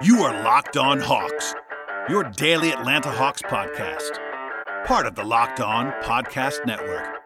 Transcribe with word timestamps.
You 0.00 0.22
are 0.22 0.44
Locked 0.44 0.76
On 0.76 1.00
Hawks, 1.00 1.56
your 2.08 2.22
daily 2.22 2.70
Atlanta 2.70 3.10
Hawks 3.10 3.42
podcast, 3.42 4.16
part 4.84 5.06
of 5.06 5.16
the 5.16 5.24
Locked 5.24 5.58
On 5.58 5.90
Podcast 6.04 6.64
Network. 6.64 7.16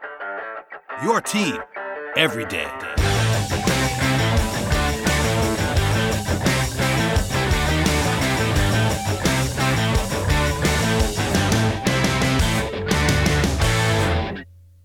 Your 1.03 1.21
team 1.21 1.58
every 2.16 2.46
day. 2.46 2.71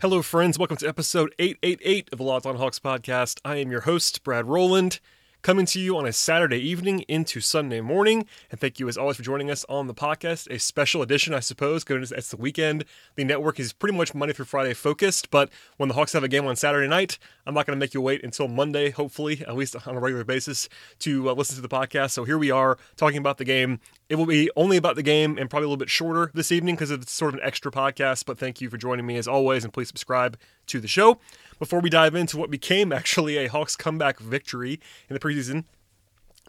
Hello, 0.01 0.21
friends. 0.21 0.59
Welcome 0.59 0.75
to 0.75 0.88
episode 0.89 1.33
888 1.39 2.09
of 2.11 2.17
the 2.17 2.25
Locked 2.25 2.45
On 2.45 2.57
Hawks 2.57 2.79
podcast. 2.79 3.39
I 3.45 3.55
am 3.55 3.71
your 3.71 3.81
host, 3.81 4.25
Brad 4.25 4.45
Rowland 4.45 4.99
coming 5.41 5.65
to 5.67 5.79
you 5.79 5.97
on 5.97 6.05
a 6.05 6.13
Saturday 6.13 6.57
evening 6.57 7.01
into 7.07 7.39
Sunday 7.39 7.81
morning. 7.81 8.25
And 8.51 8.59
thank 8.59 8.79
you, 8.79 8.87
as 8.87 8.97
always, 8.97 9.18
for 9.18 9.23
joining 9.23 9.50
us 9.50 9.65
on 9.69 9.87
the 9.87 9.93
podcast. 9.93 10.50
A 10.50 10.59
special 10.59 11.01
edition, 11.01 11.33
I 11.33 11.39
suppose, 11.39 11.83
because 11.83 12.11
it's 12.11 12.29
the 12.29 12.37
weekend. 12.37 12.86
The 13.15 13.23
network 13.23 13.59
is 13.59 13.73
pretty 13.73 13.97
much 13.97 14.14
Monday 14.14 14.33
through 14.33 14.45
Friday 14.45 14.73
focused, 14.73 15.29
but 15.29 15.50
when 15.78 15.89
the 15.89 15.95
Hawks 15.95 16.14
have 16.14 16.23
a 16.23 16.28
game 16.28 16.45
on 16.45 16.55
Saturday 16.55 16.87
night, 16.87 17.18
I'm 17.45 17.54
not 17.54 17.65
going 17.65 17.78
to 17.78 17.79
make 17.79 17.93
you 17.93 18.01
wait 18.01 18.23
until 18.23 18.47
Monday, 18.47 18.89
hopefully, 18.89 19.43
at 19.47 19.55
least 19.55 19.75
on 19.87 19.95
a 19.95 20.00
regular 20.00 20.23
basis, 20.23 20.68
to 21.00 21.29
uh, 21.29 21.33
listen 21.33 21.56
to 21.56 21.61
the 21.61 21.69
podcast. 21.69 22.11
So 22.11 22.23
here 22.23 22.37
we 22.37 22.51
are 22.51 22.78
talking 22.95 23.17
about 23.17 23.37
the 23.37 23.45
game. 23.45 23.79
It 24.09 24.15
will 24.15 24.25
be 24.25 24.50
only 24.56 24.78
about 24.78 24.95
the 24.95 25.04
game 25.04 25.37
and 25.37 25.50
probably 25.50 25.65
a 25.65 25.67
little 25.69 25.78
bit 25.78 25.89
shorter 25.89 26.31
this 26.33 26.51
evening 26.51 26.75
because 26.75 26.92
it's 26.92 27.11
sort 27.11 27.33
of 27.33 27.39
an 27.39 27.45
extra 27.45 27.71
podcast. 27.71 28.25
But 28.25 28.37
thank 28.37 28.61
you 28.61 28.69
for 28.69 28.78
joining 28.78 29.06
me 29.06 29.17
as 29.17 29.28
always, 29.28 29.64
and 29.64 29.73
please 29.73 29.87
subscribe 29.87 30.37
to 30.67 30.79
the 30.79 30.87
show. 30.87 31.19
Before 31.60 31.79
we 31.79 31.89
dive 31.89 32.14
into 32.14 32.38
what 32.38 32.52
became 32.52 32.94
actually 32.94 33.38
a 33.38 33.47
Hawks 33.47 33.75
comeback 33.75 34.20
victory 34.20 34.80
in 35.09 35.14
the 35.14 35.20
preseason, 35.20 35.64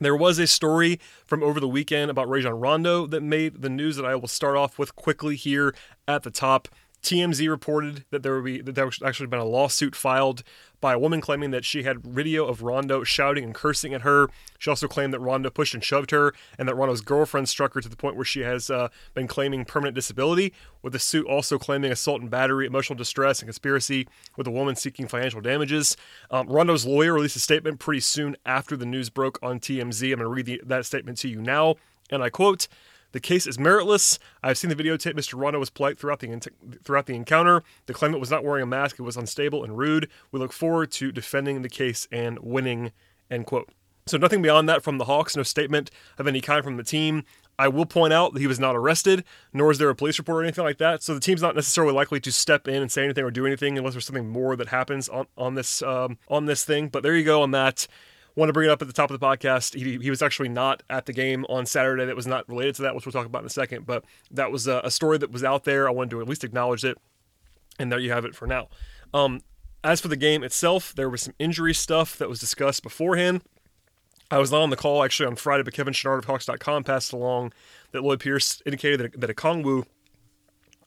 there 0.00 0.16
was 0.16 0.38
a 0.38 0.46
story 0.46 1.00
from 1.24 1.42
over 1.42 1.58
the 1.58 1.68
weekend 1.68 2.10
about 2.10 2.28
Rajon 2.28 2.60
Rondo 2.60 3.06
that 3.06 3.22
made 3.22 3.62
the 3.62 3.70
news 3.70 3.96
that 3.96 4.04
I 4.04 4.14
will 4.14 4.28
start 4.28 4.56
off 4.56 4.78
with 4.78 4.94
quickly 4.94 5.34
here 5.34 5.74
at 6.06 6.22
the 6.22 6.30
top. 6.30 6.68
TMZ 7.02 7.48
reported 7.48 8.04
that 8.10 8.22
there 8.22 8.34
would 8.34 8.44
be 8.44 8.60
that 8.60 8.74
there 8.74 8.90
actually 9.04 9.28
been 9.28 9.38
a 9.38 9.44
lawsuit 9.44 9.96
filed 9.96 10.42
by 10.80 10.92
a 10.92 10.98
woman 10.98 11.20
claiming 11.20 11.50
that 11.50 11.64
she 11.64 11.82
had 11.82 12.04
video 12.04 12.46
of 12.46 12.62
Rondo 12.62 13.04
shouting 13.04 13.44
and 13.44 13.54
cursing 13.54 13.94
at 13.94 14.02
her. 14.02 14.28
She 14.58 14.70
also 14.70 14.88
claimed 14.88 15.12
that 15.12 15.20
Rondo 15.20 15.50
pushed 15.50 15.74
and 15.74 15.82
shoved 15.82 16.10
her, 16.10 16.34
and 16.58 16.68
that 16.68 16.74
Rondo's 16.74 17.00
girlfriend 17.00 17.48
struck 17.48 17.74
her 17.74 17.80
to 17.80 17.88
the 17.88 17.96
point 17.96 18.16
where 18.16 18.24
she 18.24 18.40
has 18.40 18.70
uh, 18.70 18.88
been 19.14 19.26
claiming 19.26 19.64
permanent 19.64 19.94
disability. 19.94 20.52
With 20.82 20.92
the 20.92 20.98
suit 20.98 21.26
also 21.26 21.58
claiming 21.58 21.90
assault 21.90 22.20
and 22.20 22.30
battery, 22.30 22.66
emotional 22.66 22.96
distress, 22.96 23.40
and 23.40 23.48
conspiracy, 23.48 24.06
with 24.36 24.46
a 24.46 24.50
woman 24.50 24.76
seeking 24.76 25.08
financial 25.08 25.40
damages. 25.40 25.96
Um, 26.30 26.46
Rondo's 26.46 26.86
lawyer 26.86 27.14
released 27.14 27.36
a 27.36 27.40
statement 27.40 27.80
pretty 27.80 28.00
soon 28.00 28.36
after 28.46 28.76
the 28.76 28.86
news 28.86 29.10
broke 29.10 29.38
on 29.42 29.60
TMZ. 29.60 30.12
I'm 30.12 30.18
going 30.18 30.20
to 30.20 30.28
read 30.28 30.46
the, 30.46 30.60
that 30.64 30.86
statement 30.86 31.18
to 31.18 31.28
you 31.28 31.40
now, 31.42 31.76
and 32.10 32.22
I 32.22 32.30
quote. 32.30 32.68
The 33.12 33.20
case 33.20 33.46
is 33.46 33.56
meritless. 33.56 34.18
I've 34.42 34.58
seen 34.58 34.68
the 34.68 34.76
videotape. 34.76 35.14
Mr. 35.14 35.40
Rondo 35.40 35.58
was 35.58 35.70
polite 35.70 35.98
throughout 35.98 36.20
the 36.20 36.50
throughout 36.84 37.06
the 37.06 37.14
encounter. 37.14 37.62
The 37.86 37.94
claimant 37.94 38.20
was 38.20 38.30
not 38.30 38.44
wearing 38.44 38.62
a 38.62 38.66
mask. 38.66 38.98
It 38.98 39.02
was 39.02 39.16
unstable 39.16 39.64
and 39.64 39.78
rude. 39.78 40.08
We 40.30 40.38
look 40.38 40.52
forward 40.52 40.90
to 40.92 41.10
defending 41.12 41.62
the 41.62 41.68
case 41.68 42.06
and 42.12 42.38
winning. 42.40 42.92
End 43.30 43.46
quote. 43.46 43.70
So 44.06 44.16
nothing 44.16 44.40
beyond 44.42 44.68
that 44.68 44.82
from 44.82 44.98
the 44.98 45.04
Hawks. 45.04 45.36
No 45.36 45.42
statement 45.42 45.90
of 46.18 46.26
any 46.26 46.40
kind 46.40 46.64
from 46.64 46.76
the 46.76 46.82
team. 46.82 47.24
I 47.58 47.68
will 47.68 47.86
point 47.86 48.12
out 48.12 48.34
that 48.34 48.40
he 48.40 48.46
was 48.46 48.60
not 48.60 48.76
arrested, 48.76 49.24
nor 49.52 49.72
is 49.72 49.78
there 49.78 49.90
a 49.90 49.94
police 49.94 50.16
report 50.18 50.38
or 50.38 50.42
anything 50.44 50.64
like 50.64 50.78
that. 50.78 51.02
So 51.02 51.12
the 51.12 51.20
team's 51.20 51.42
not 51.42 51.56
necessarily 51.56 51.92
likely 51.92 52.20
to 52.20 52.30
step 52.30 52.68
in 52.68 52.82
and 52.82 52.90
say 52.90 53.02
anything 53.04 53.24
or 53.24 53.32
do 53.32 53.46
anything 53.46 53.76
unless 53.76 53.94
there's 53.94 54.06
something 54.06 54.28
more 54.28 54.54
that 54.54 54.68
happens 54.68 55.08
on 55.08 55.26
on 55.36 55.54
this 55.54 55.82
um, 55.82 56.18
on 56.28 56.46
this 56.46 56.64
thing. 56.64 56.88
But 56.88 57.02
there 57.02 57.16
you 57.16 57.24
go 57.24 57.42
on 57.42 57.50
that 57.52 57.86
want 58.36 58.48
to 58.48 58.52
bring 58.52 58.68
it 58.68 58.72
up 58.72 58.82
at 58.82 58.88
the 58.88 58.94
top 58.94 59.10
of 59.10 59.18
the 59.18 59.26
podcast. 59.26 59.74
He, 59.74 59.98
he 59.98 60.10
was 60.10 60.22
actually 60.22 60.48
not 60.48 60.82
at 60.88 61.06
the 61.06 61.12
game 61.12 61.44
on 61.48 61.66
Saturday. 61.66 62.04
That 62.04 62.16
was 62.16 62.26
not 62.26 62.48
related 62.48 62.76
to 62.76 62.82
that, 62.82 62.94
which 62.94 63.06
we'll 63.06 63.12
talk 63.12 63.26
about 63.26 63.42
in 63.42 63.46
a 63.46 63.50
second. 63.50 63.86
But 63.86 64.04
that 64.30 64.52
was 64.52 64.66
a, 64.66 64.80
a 64.84 64.90
story 64.90 65.18
that 65.18 65.30
was 65.30 65.44
out 65.44 65.64
there. 65.64 65.88
I 65.88 65.90
wanted 65.90 66.10
to 66.10 66.20
at 66.20 66.28
least 66.28 66.44
acknowledge 66.44 66.84
it. 66.84 66.98
And 67.78 67.92
there 67.92 67.98
you 67.98 68.12
have 68.12 68.24
it 68.24 68.34
for 68.34 68.46
now. 68.46 68.68
Um, 69.14 69.40
as 69.82 70.00
for 70.00 70.08
the 70.08 70.16
game 70.16 70.42
itself, 70.42 70.94
there 70.94 71.08
was 71.08 71.22
some 71.22 71.34
injury 71.38 71.74
stuff 71.74 72.16
that 72.18 72.28
was 72.28 72.40
discussed 72.40 72.82
beforehand. 72.82 73.42
I 74.30 74.38
was 74.38 74.50
not 74.50 74.60
on 74.60 74.70
the 74.70 74.76
call 74.76 75.02
actually 75.02 75.26
on 75.26 75.36
Friday, 75.36 75.62
but 75.62 75.72
Kevin 75.72 75.94
Chouinard 75.94 76.18
of 76.18 76.24
Hawks.com 76.26 76.84
passed 76.84 77.12
along 77.12 77.52
that 77.92 78.02
Lloyd 78.02 78.20
Pierce 78.20 78.62
indicated 78.66 79.00
that, 79.00 79.20
that 79.20 79.34
Okongwu 79.34 79.86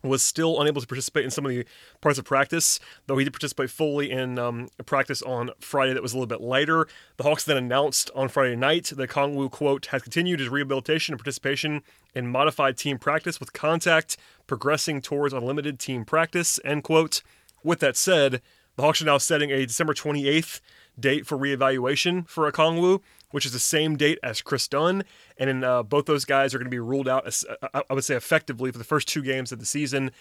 was 0.03 0.23
still 0.23 0.59
unable 0.59 0.81
to 0.81 0.88
participate 0.88 1.25
in 1.25 1.31
some 1.31 1.45
of 1.45 1.50
the 1.50 1.66
parts 2.01 2.17
of 2.17 2.25
practice, 2.25 2.79
though 3.07 3.17
he 3.17 3.23
did 3.23 3.34
participate 3.34 3.69
fully 3.69 4.12
in 4.12 4.39
um, 4.39 4.69
practice 4.85 5.22
on 5.22 5.51
Friday 5.59 5.94
that 5.94 6.01
was 6.01 6.13
a 6.13 6.16
little 6.16 6.28
bit 6.28 6.41
lighter. 6.41 6.88
The 7.17 7.23
Hawks 7.23 7.44
then 7.44 7.57
announced 7.57 8.09
on 8.16 8.29
Friday 8.29 8.56
night 8.56 8.91
that 8.95 9.09
Kongwu, 9.09 9.51
quote, 9.51 9.88
has 9.88 10.01
continued 10.01 10.40
his 10.40 10.50
rehabilitation 10.50 11.13
and 11.13 11.19
participation 11.19 11.84
in 12.16 12.28
modified 12.28 12.78
team 12.78 12.97
practice 12.97 13.40
with 13.40 13.53
contact, 13.53 14.17
progressing 14.47 15.01
towards 15.01 15.34
unlimited 15.34 15.79
team 15.79 16.06
practice, 16.06 16.59
end 16.66 16.84
quote. 16.84 17.22
With 17.63 17.79
that 17.79 17.95
said, 17.95 18.41
the 18.75 18.84
Hawks 18.84 19.01
are 19.01 19.06
now 19.06 19.17
setting 19.17 19.51
a 19.51 19.66
December 19.66 19.94
28th 19.94 20.61
date 21.00 21.28
for 21.28 21.38
reevaluation 21.38 22.28
for 22.28 22.51
Okongwu, 22.51 23.01
which 23.31 23.45
is 23.45 23.51
the 23.51 23.59
same 23.59 23.97
date 23.97 24.19
as 24.23 24.41
Kris 24.41 24.67
Dunn. 24.67 25.03
And 25.37 25.49
in, 25.49 25.63
uh, 25.63 25.83
both 25.83 26.05
those 26.05 26.25
guys 26.25 26.53
are 26.53 26.57
going 26.57 26.65
to 26.65 26.71
be 26.71 26.79
ruled 26.79 27.07
out, 27.07 27.25
as, 27.25 27.45
uh, 27.61 27.81
I 27.89 27.93
would 27.93 28.03
say, 28.03 28.15
effectively 28.15 28.71
for 28.71 28.77
the 28.77 28.83
first 28.83 29.07
two 29.07 29.21
games 29.21 29.51
of 29.51 29.59
the 29.59 29.65
season. 29.65 30.11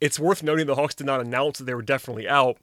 It's 0.00 0.18
worth 0.18 0.42
noting 0.42 0.66
the 0.66 0.74
Hawks 0.74 0.94
did 0.94 1.06
not 1.06 1.20
announce 1.20 1.58
that 1.58 1.64
they 1.64 1.74
were 1.74 1.82
definitely 1.82 2.28
out. 2.28 2.56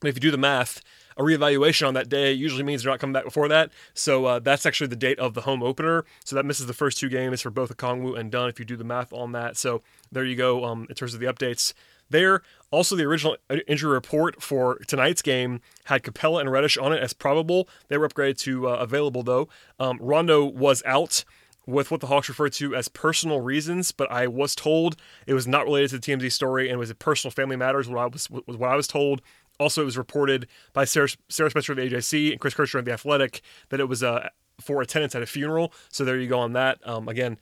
But 0.00 0.08
if 0.08 0.16
you 0.16 0.20
do 0.20 0.30
the 0.30 0.38
math, 0.38 0.82
a 1.16 1.22
reevaluation 1.22 1.86
on 1.86 1.94
that 1.94 2.08
day 2.08 2.32
usually 2.32 2.62
means 2.62 2.82
they're 2.82 2.92
not 2.92 3.00
coming 3.00 3.12
back 3.12 3.24
before 3.24 3.48
that. 3.48 3.70
So 3.92 4.24
uh, 4.24 4.38
that's 4.38 4.64
actually 4.64 4.86
the 4.86 4.96
date 4.96 5.18
of 5.18 5.34
the 5.34 5.42
home 5.42 5.62
opener. 5.62 6.04
So 6.24 6.36
that 6.36 6.46
misses 6.46 6.66
the 6.66 6.72
first 6.72 6.98
two 6.98 7.10
games 7.10 7.42
for 7.42 7.50
both 7.50 7.76
Okongwu 7.76 8.18
and 8.18 8.30
Dunn 8.30 8.48
if 8.48 8.58
you 8.58 8.64
do 8.64 8.76
the 8.76 8.84
math 8.84 9.12
on 9.12 9.32
that. 9.32 9.56
So 9.56 9.82
there 10.10 10.24
you 10.24 10.36
go 10.36 10.64
um, 10.64 10.86
in 10.88 10.94
terms 10.94 11.12
of 11.12 11.20
the 11.20 11.26
updates 11.26 11.74
there. 12.10 12.42
Also, 12.70 12.94
the 12.94 13.04
original 13.04 13.36
injury 13.66 13.92
report 13.92 14.42
for 14.42 14.78
tonight's 14.86 15.22
game 15.22 15.60
had 15.84 16.02
Capela 16.02 16.40
and 16.40 16.52
Reddish 16.52 16.76
on 16.78 16.92
it 16.92 17.02
as 17.02 17.12
probable. 17.12 17.68
They 17.88 17.98
were 17.98 18.08
upgraded 18.08 18.38
to 18.38 18.68
uh, 18.68 18.74
available, 18.74 19.22
though. 19.22 19.48
Um, 19.78 19.98
Rondo 20.00 20.44
was 20.44 20.82
out 20.86 21.24
with 21.66 21.90
what 21.90 22.00
the 22.00 22.06
Hawks 22.06 22.28
referred 22.28 22.52
to 22.54 22.74
as 22.74 22.88
personal 22.88 23.40
reasons, 23.40 23.92
but 23.92 24.10
I 24.10 24.26
was 24.26 24.54
told 24.54 24.96
it 25.26 25.34
was 25.34 25.46
not 25.46 25.64
related 25.64 25.90
to 25.90 25.98
the 25.98 26.12
TMZ 26.12 26.32
story 26.32 26.68
and 26.68 26.78
was 26.78 26.90
a 26.90 26.94
personal 26.94 27.30
family 27.30 27.56
matters. 27.56 27.88
What 27.88 27.98
I 27.98 28.06
was, 28.06 28.26
what 28.26 28.70
I 28.70 28.76
was 28.76 28.86
told. 28.86 29.22
Also, 29.58 29.82
it 29.82 29.84
was 29.84 29.98
reported 29.98 30.46
by 30.72 30.84
Sarah, 30.84 31.08
Sarah 31.28 31.50
Spencer 31.50 31.72
of 31.72 31.76
the 31.76 31.88
AJC 31.88 32.32
and 32.32 32.40
Chris 32.40 32.54
Kirschner 32.54 32.80
of 32.80 32.86
the 32.86 32.92
Athletic 32.92 33.42
that 33.68 33.78
it 33.78 33.84
was 33.84 34.02
uh, 34.02 34.28
for 34.60 34.80
attendance 34.80 35.14
at 35.14 35.22
a 35.22 35.26
funeral. 35.26 35.72
So 35.90 36.04
there 36.04 36.18
you 36.18 36.28
go 36.28 36.38
on 36.38 36.54
that. 36.54 36.78
Um, 36.86 37.08
again, 37.08 37.38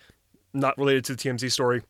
not 0.52 0.76
related 0.78 1.04
to 1.06 1.14
the 1.14 1.22
TMZ 1.22 1.52
story. 1.52 1.82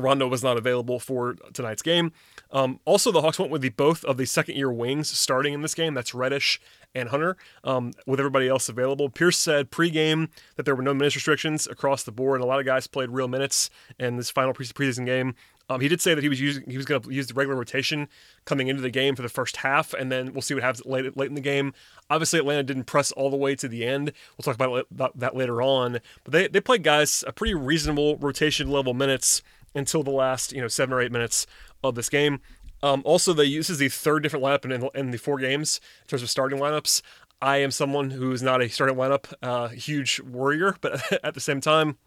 Rondo 0.00 0.26
was 0.26 0.42
not 0.42 0.56
available 0.56 0.98
for 0.98 1.36
tonight's 1.52 1.82
game. 1.82 2.12
Um, 2.50 2.80
also, 2.84 3.12
the 3.12 3.20
Hawks 3.20 3.38
went 3.38 3.50
with 3.50 3.62
the 3.62 3.70
both 3.70 4.04
of 4.04 4.16
the 4.16 4.26
second 4.26 4.56
year 4.56 4.72
wings 4.72 5.10
starting 5.10 5.54
in 5.54 5.62
this 5.62 5.74
game. 5.74 5.94
That's 5.94 6.14
Reddish 6.14 6.60
and 6.94 7.08
Hunter, 7.08 7.36
um, 7.64 7.92
with 8.06 8.20
everybody 8.20 8.48
else 8.48 8.68
available. 8.68 9.08
Pierce 9.08 9.36
said 9.36 9.70
pregame 9.70 10.28
that 10.56 10.64
there 10.64 10.74
were 10.76 10.82
no 10.82 10.94
minutes 10.94 11.16
restrictions 11.16 11.66
across 11.66 12.04
the 12.04 12.12
board, 12.12 12.40
and 12.40 12.44
a 12.44 12.46
lot 12.46 12.60
of 12.60 12.66
guys 12.66 12.86
played 12.86 13.10
real 13.10 13.28
minutes 13.28 13.70
in 13.98 14.16
this 14.16 14.30
final 14.30 14.54
preseason 14.54 15.04
game. 15.04 15.34
Um, 15.68 15.80
he 15.80 15.88
did 15.88 16.00
say 16.00 16.14
that 16.14 16.22
he 16.22 16.28
was 16.28 16.40
using 16.40 16.64
he 16.68 16.76
was 16.76 16.84
going 16.84 17.00
to 17.00 17.10
use 17.10 17.26
the 17.26 17.34
regular 17.34 17.56
rotation 17.56 18.08
coming 18.44 18.68
into 18.68 18.82
the 18.82 18.90
game 18.90 19.16
for 19.16 19.22
the 19.22 19.28
first 19.28 19.56
half, 19.58 19.94
and 19.94 20.12
then 20.12 20.32
we'll 20.32 20.42
see 20.42 20.54
what 20.54 20.62
happens 20.62 20.84
late 20.84 21.16
late 21.16 21.28
in 21.28 21.34
the 21.34 21.40
game. 21.40 21.72
Obviously, 22.10 22.38
Atlanta 22.38 22.62
didn't 22.62 22.84
press 22.84 23.12
all 23.12 23.30
the 23.30 23.36
way 23.36 23.56
to 23.56 23.66
the 23.66 23.84
end. 23.84 24.12
We'll 24.36 24.44
talk 24.44 24.54
about, 24.54 24.86
about 24.90 25.18
that 25.18 25.34
later 25.34 25.62
on. 25.62 26.00
But 26.22 26.32
they 26.32 26.48
they 26.48 26.60
played 26.60 26.82
guys 26.82 27.24
a 27.26 27.32
pretty 27.32 27.54
reasonable 27.54 28.18
rotation 28.18 28.68
level 28.68 28.92
minutes 28.92 29.42
until 29.74 30.02
the 30.02 30.10
last 30.10 30.52
you 30.52 30.60
know 30.60 30.68
seven 30.68 30.92
or 30.92 31.00
eight 31.00 31.12
minutes 31.12 31.46
of 31.82 31.94
this 31.94 32.08
game. 32.08 32.40
Um, 32.82 33.02
also, 33.04 33.32
they 33.32 33.44
uses 33.44 33.78
the 33.78 33.88
third 33.88 34.22
different 34.22 34.44
lineup 34.44 34.64
in, 34.64 34.88
in 34.94 35.10
the 35.10 35.16
four 35.16 35.38
games 35.38 35.80
in 36.02 36.08
terms 36.08 36.22
of 36.22 36.30
starting 36.30 36.58
lineups. 36.58 37.00
I 37.40 37.58
am 37.58 37.70
someone 37.70 38.10
who 38.10 38.32
is 38.32 38.42
not 38.42 38.62
a 38.62 38.68
starting 38.68 38.96
lineup 38.96 39.32
uh, 39.42 39.68
huge 39.68 40.20
warrior, 40.20 40.76
but 40.80 41.02
at 41.24 41.34
the 41.34 41.40
same 41.40 41.60
time, 41.60 41.98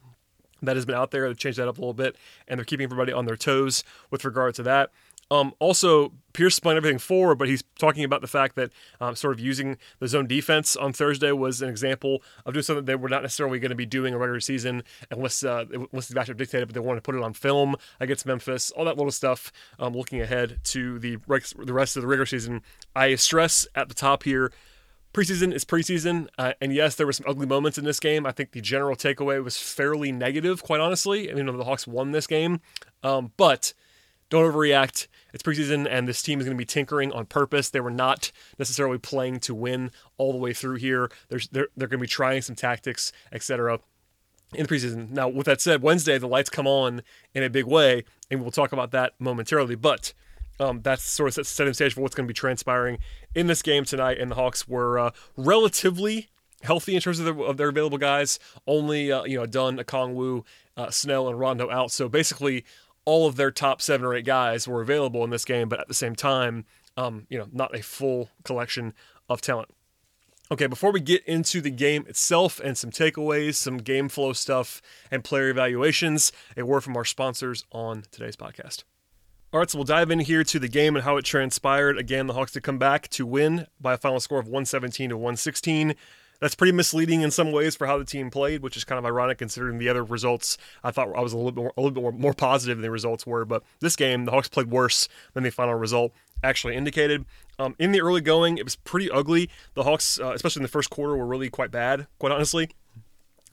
that 0.62 0.76
has 0.76 0.86
been 0.86 0.96
out 0.96 1.12
there 1.12 1.28
to 1.28 1.36
changed 1.36 1.60
that 1.60 1.68
up 1.68 1.78
a 1.78 1.82
little 1.82 1.94
bit, 1.94 2.16
and 2.48 2.58
they're 2.58 2.66
keeping 2.66 2.86
everybody 2.86 3.12
on 3.12 3.26
their 3.26 3.36
toes 3.36 3.84
with 4.10 4.26
regard 4.26 4.56
to 4.56 4.64
that. 4.64 4.92
Um, 5.30 5.54
also, 5.60 6.14
Pierce 6.34 6.60
playing 6.60 6.78
everything 6.78 7.00
forward, 7.00 7.36
but 7.36 7.48
he's 7.48 7.64
talking 7.80 8.04
about 8.04 8.22
the 8.22 8.28
fact 8.28 8.56
that 8.56 8.72
um, 9.02 9.16
sort 9.16 9.34
of 9.34 9.40
using 9.40 9.78
the 10.00 10.08
zone 10.08 10.28
defense 10.28 10.76
on 10.76 10.94
Thursday 10.94 11.32
was 11.32 11.62
an 11.62 11.70
example 11.70 12.22
of 12.46 12.54
doing 12.54 12.64
something 12.64 12.86
they 12.86 12.96
were 12.96 13.10
not 13.10 13.24
necessarily 13.24 13.60
going 13.60 13.70
to 13.70 13.76
be 13.76 13.86
doing 13.86 14.14
a 14.14 14.18
regular 14.18 14.40
season 14.40 14.84
unless 15.12 15.44
uh, 15.44 15.66
unless 15.72 16.08
the 16.08 16.16
matchup 16.16 16.38
dictated, 16.38 16.68
but 16.68 16.74
they 16.76 16.80
wanted 16.80 17.00
to 17.00 17.02
put 17.02 17.16
it 17.16 17.24
on 17.24 17.34
film 17.34 17.76
against 18.00 18.26
Memphis, 18.26 18.72
all 18.72 18.86
that 18.86 18.98
little 18.98 19.12
stuff. 19.12 19.52
Um, 19.80 19.94
looking 19.94 20.22
ahead 20.22 20.60
to 20.66 21.00
the 21.00 21.18
the 21.18 21.74
rest 21.74 21.98
of 21.98 22.02
the 22.04 22.08
regular 22.08 22.26
season, 22.26 22.62
I 22.96 23.16
stress 23.16 23.68
at 23.76 23.90
the 23.90 23.96
top 23.96 24.24
here. 24.24 24.52
Preseason 25.14 25.52
is 25.52 25.66
preseason, 25.66 26.28
uh, 26.38 26.54
and 26.62 26.72
yes, 26.72 26.94
there 26.94 27.08
were 27.08 27.14
some 27.14 27.26
ugly 27.28 27.48
moments 27.48 27.80
in 27.80 27.86
this 27.86 28.00
game. 28.00 28.28
I 28.28 28.32
think 28.32 28.52
the 28.52 28.62
general 28.62 28.96
takeaway 28.96 29.44
was 29.44 29.58
fairly 29.58 30.12
negative, 30.12 30.62
quite 30.62 30.80
honestly. 30.80 31.32
I 31.32 31.34
mean, 31.34 31.48
the 31.48 31.64
Hawks 31.64 31.88
won 31.88 32.12
this 32.12 32.28
game, 32.28 32.62
um, 33.02 33.32
but 33.36 33.74
don't 34.30 34.52
overreact. 34.52 35.08
It's 35.34 35.44
preseason, 35.44 35.88
and 35.90 36.08
this 36.08 36.22
team 36.22 36.40
is 36.40 36.46
going 36.46 36.58
to 36.58 36.62
be 36.62 36.66
tinkering 36.66 37.12
on 37.12 37.26
purpose. 37.26 37.70
They 37.70 37.80
were 37.80 37.92
not 37.92 38.32
necessarily 38.58 38.98
playing 38.98 39.40
to 39.42 39.56
win 39.56 39.92
all 40.18 40.32
the 40.32 40.38
way 40.38 40.54
through 40.54 40.78
here. 40.78 41.10
There's, 41.30 41.48
they're, 41.50 41.68
they're 41.76 41.88
going 41.88 42.00
to 42.00 42.04
be 42.04 42.08
trying 42.08 42.42
some 42.42 42.56
tactics, 42.56 43.12
etc. 43.32 43.80
in 44.54 44.66
the 44.66 44.74
preseason. 44.74 45.12
Now, 45.12 45.28
with 45.28 45.46
that 45.46 45.62
said, 45.62 45.82
Wednesday 45.82 46.18
the 46.18 46.28
lights 46.28 46.50
come 46.50 46.68
on 46.68 47.02
in 47.34 47.44
a 47.44 47.50
big 47.50 47.66
way, 47.66 48.04
and 48.32 48.42
we'll 48.42 48.52
talk 48.52 48.72
about 48.72 48.92
that 48.92 49.14
momentarily. 49.20 49.76
But 49.76 50.14
um, 50.60 50.82
that's 50.82 51.04
sort 51.04 51.38
of 51.38 51.48
setting 51.48 51.74
stage 51.74 51.94
for 51.94 52.02
what's 52.02 52.16
going 52.16 52.28
to 52.28 52.32
be 52.32 52.38
transpiring 52.38 52.98
in 53.36 53.48
this 53.48 53.62
game 53.62 53.86
tonight. 53.86 54.20
And 54.20 54.32
the 54.32 54.36
Hawks 54.36 54.68
were 54.68 54.98
uh, 55.00 55.12
relatively 55.36 56.30
healthy 56.64 56.96
in 56.96 57.02
terms 57.02 57.20
of 57.20 57.26
their, 57.26 57.46
of 57.46 57.58
their 57.58 57.70
available 57.70 57.98
guys. 57.98 58.40
Only 58.66 59.12
uh, 59.12 59.24
you 59.24 59.38
know 59.38 59.46
Dunn, 59.46 59.78
Okongwu, 59.78 60.44
uh, 60.76 60.90
Snell, 60.90 61.28
and 61.28 61.40
Rondo 61.40 61.70
out. 61.70 61.92
So 61.92 62.10
basically, 62.10 62.66
all 63.08 63.26
of 63.26 63.38
their 63.38 63.52
top 63.52 63.82
seven 63.82 64.06
or 64.06 64.14
eight 64.14 64.26
guys 64.26 64.68
were 64.68 64.82
available 64.82 65.24
in 65.24 65.30
this 65.30 65.46
game. 65.46 65.70
But 65.70 65.80
at 65.80 65.88
the 65.88 65.94
same 65.94 66.14
time, 66.14 66.66
um, 66.98 67.26
you 67.30 67.38
know, 67.38 67.48
not 67.54 67.74
a 67.74 67.82
full 67.82 68.30
collection 68.44 68.94
of 69.30 69.40
talent. 69.40 69.70
Okay, 70.52 70.68
before 70.68 70.92
we 70.92 71.00
get 71.00 71.24
into 71.26 71.62
the 71.62 71.70
game 71.70 72.06
itself 72.10 72.60
and 72.60 72.78
some 72.78 72.92
takeaways, 72.92 73.56
some 73.56 73.78
game 73.78 74.10
flow 74.10 74.34
stuff, 74.34 74.82
and 75.10 75.24
player 75.24 75.50
evaluations, 75.50 76.34
a 76.58 76.66
word 76.66 76.82
from 76.82 76.98
our 76.98 77.06
sponsors 77.06 77.64
on 77.72 78.04
today's 78.12 78.36
podcast. 78.36 78.84
All 79.54 79.62
right, 79.62 79.70
so 79.70 79.78
we'll 79.78 79.86
dive 79.86 80.12
in 80.12 80.20
here 80.20 80.44
to 80.44 80.60
the 80.60 80.68
game 80.68 80.98
and 80.98 81.06
how 81.06 81.16
it 81.16 81.24
transpired. 81.24 81.98
Again, 81.98 82.28
the 82.28 82.34
Hawks 82.34 82.52
did 82.52 82.64
come 82.64 82.78
back 82.78 83.08
to 83.10 83.26
win 83.26 83.68
by 83.80 83.94
a 83.94 83.98
final 83.98 84.20
score 84.20 84.40
of 84.40 84.48
117 84.48 85.10
to 85.12 85.18
116. 85.18 85.96
That's 86.40 86.56
pretty 86.56 86.72
misleading 86.72 87.22
in 87.22 87.32
some 87.32 87.52
ways 87.52 87.76
for 87.76 87.88
how 87.88 87.98
the 87.98 88.06
team 88.06 88.30
played, 88.30 88.62
which 88.62 88.78
is 88.78 88.84
kind 88.84 89.00
of 89.00 89.06
ironic 89.06 89.38
considering 89.38 89.80
the 89.80 89.90
other 89.90 90.04
results. 90.04 90.58
I 90.84 90.92
thought 90.92 91.16
I 91.16 91.22
was 91.22 91.34
a 91.34 91.38
little 91.38 91.52
bit 91.52 91.62
more, 91.62 91.74
a 91.78 91.82
little 91.82 91.94
bit 91.94 92.02
more, 92.02 92.12
more 92.12 92.34
positive 92.34 92.78
than 92.78 92.84
the 92.84 92.92
results 92.92 93.26
were, 93.26 93.46
but 93.46 93.64
this 93.80 93.96
game 93.96 94.26
the 94.26 94.32
Hawks 94.32 94.48
played 94.48 94.70
worse 94.70 95.08
than 95.34 95.44
the 95.44 95.52
final 95.52 95.76
result 95.76 96.14
actually 96.44 96.76
indicated. 96.76 97.26
Um, 97.60 97.76
in 97.80 97.92
the 97.92 98.02
early 98.02 98.22
going, 98.22 98.58
it 98.58 98.64
was 98.64 98.76
pretty 98.76 99.10
ugly. 99.10 99.50
The 99.74 99.84
Hawks, 99.84 100.20
uh, 100.20 100.34
especially 100.34 100.60
in 100.60 100.64
the 100.64 100.70
first 100.70 100.90
quarter, 100.90 101.18
were 101.18 101.26
really 101.26 101.50
quite 101.50 101.72
bad, 101.72 102.08
quite 102.20 102.32
honestly. 102.32 102.70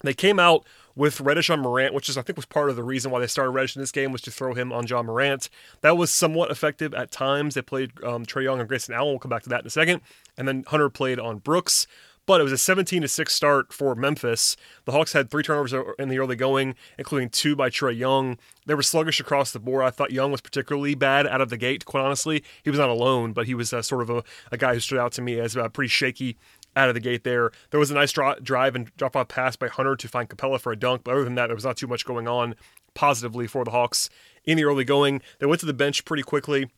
They 0.02 0.12
came 0.12 0.38
out 0.38 0.66
with 0.94 1.20
Reddish 1.20 1.48
on 1.48 1.60
Morant, 1.60 1.94
which 1.94 2.08
is 2.08 2.19
I 2.19 2.22
think 2.22 2.36
was 2.36 2.44
part 2.44 2.69
of 2.69 2.76
the 2.76 2.82
reason 2.82 3.10
why 3.10 3.20
they 3.20 3.26
started 3.26 3.50
Reddish 3.50 3.75
in 3.75 3.81
this 3.81 3.90
game 3.90 4.12
was 4.12 4.20
to 4.22 4.31
throw 4.31 4.52
him 4.52 4.72
on 4.72 4.86
Ja 4.86 5.02
Morant. 5.02 5.48
That 5.81 5.96
was 5.96 6.10
somewhat 6.10 6.50
effective 6.50 6.92
at 6.94 7.10
times. 7.10 7.54
They 7.54 7.62
played 7.62 7.92
um, 8.04 8.26
Trae 8.26 8.44
Young 8.44 8.60
and 8.60 8.69
Grayson 8.69 8.94
Allen. 8.94 9.10
We'll 9.12 9.19
come 9.19 9.31
back 9.31 9.42
to 9.44 9.48
that 9.48 9.60
in 9.60 9.66
a 9.66 9.70
second. 9.70 10.02
And 10.36 10.46
then 10.46 10.64
Hunter 10.66 10.90
played 10.90 11.19
on 11.19 11.38
Brooks 11.38 11.86
but 12.26 12.40
it 12.40 12.44
was 12.44 12.52
a 12.52 12.58
17 12.58 13.02
to 13.02 13.08
6 13.08 13.34
start 13.34 13.72
for 13.72 13.94
Memphis. 13.94 14.56
The 14.84 14.92
Hawks 14.92 15.12
had 15.12 15.30
three 15.30 15.42
turnovers 15.42 15.74
in 15.98 16.08
the 16.08 16.18
early 16.18 16.36
going, 16.36 16.74
including 16.98 17.30
two 17.30 17.54
by 17.54 17.70
Trae 17.70 17.96
Young. 17.96 18.38
They 18.66 18.74
were 18.74 18.82
sluggish 18.82 19.20
across 19.20 19.52
the 19.52 19.58
board. 19.58 19.84
I 19.84 19.90
thought 19.90 20.12
Young 20.12 20.32
was 20.32 20.40
particularly 20.40 20.94
bad 20.94 21.26
out 21.26 21.40
of 21.40 21.50
the 21.50 21.56
gate, 21.56 21.84
quite 21.84 22.02
honestly. 22.02 22.42
He 22.62 22.70
was 22.70 22.78
not 22.78 22.88
alone, 22.88 23.32
but 23.32 23.46
he 23.46 23.54
was 23.54 23.72
uh, 23.72 23.82
sort 23.82 24.02
of 24.02 24.10
a, 24.10 24.24
a, 24.50 24.56
guy 24.56 24.74
who 24.74 24.80
stood 24.80 24.98
out 24.98 25.12
to 25.12 25.22
me 25.22 25.38
as 25.38 25.56
pretty 25.72 25.88
shaky 25.88 26.38
out 26.76 26.88
of 26.88 26.94
the 26.94 27.00
gate 27.00 27.24
there. 27.24 27.50
There 27.70 27.80
was 27.80 27.90
a 27.90 27.94
nice 27.94 28.12
draw, 28.12 28.34
drive 28.36 28.74
and 28.74 28.94
drop 28.96 29.16
off 29.16 29.28
pass 29.28 29.56
by 29.56 29.68
Hunter 29.68 29.96
to 29.96 30.08
find 30.08 30.28
Capela 30.28 30.60
for 30.60 30.72
a 30.72 30.76
dunk, 30.76 31.02
but 31.04 31.12
other 31.12 31.24
than 31.24 31.34
that, 31.36 31.48
there 31.48 31.56
was 31.56 31.64
not 31.64 31.76
too 31.76 31.86
much 31.86 32.04
going 32.04 32.26
on 32.26 32.54
positively 32.94 33.46
for 33.46 33.64
the 33.64 33.70
Hawks 33.70 34.08
in 34.44 34.56
the 34.56 34.64
early 34.64 34.84
going. 34.84 35.20
They 35.38 35.46
went 35.46 35.60
to 35.60 35.66
the 35.66 35.74
bench 35.74 36.04
pretty 36.04 36.22
quickly 36.22 36.70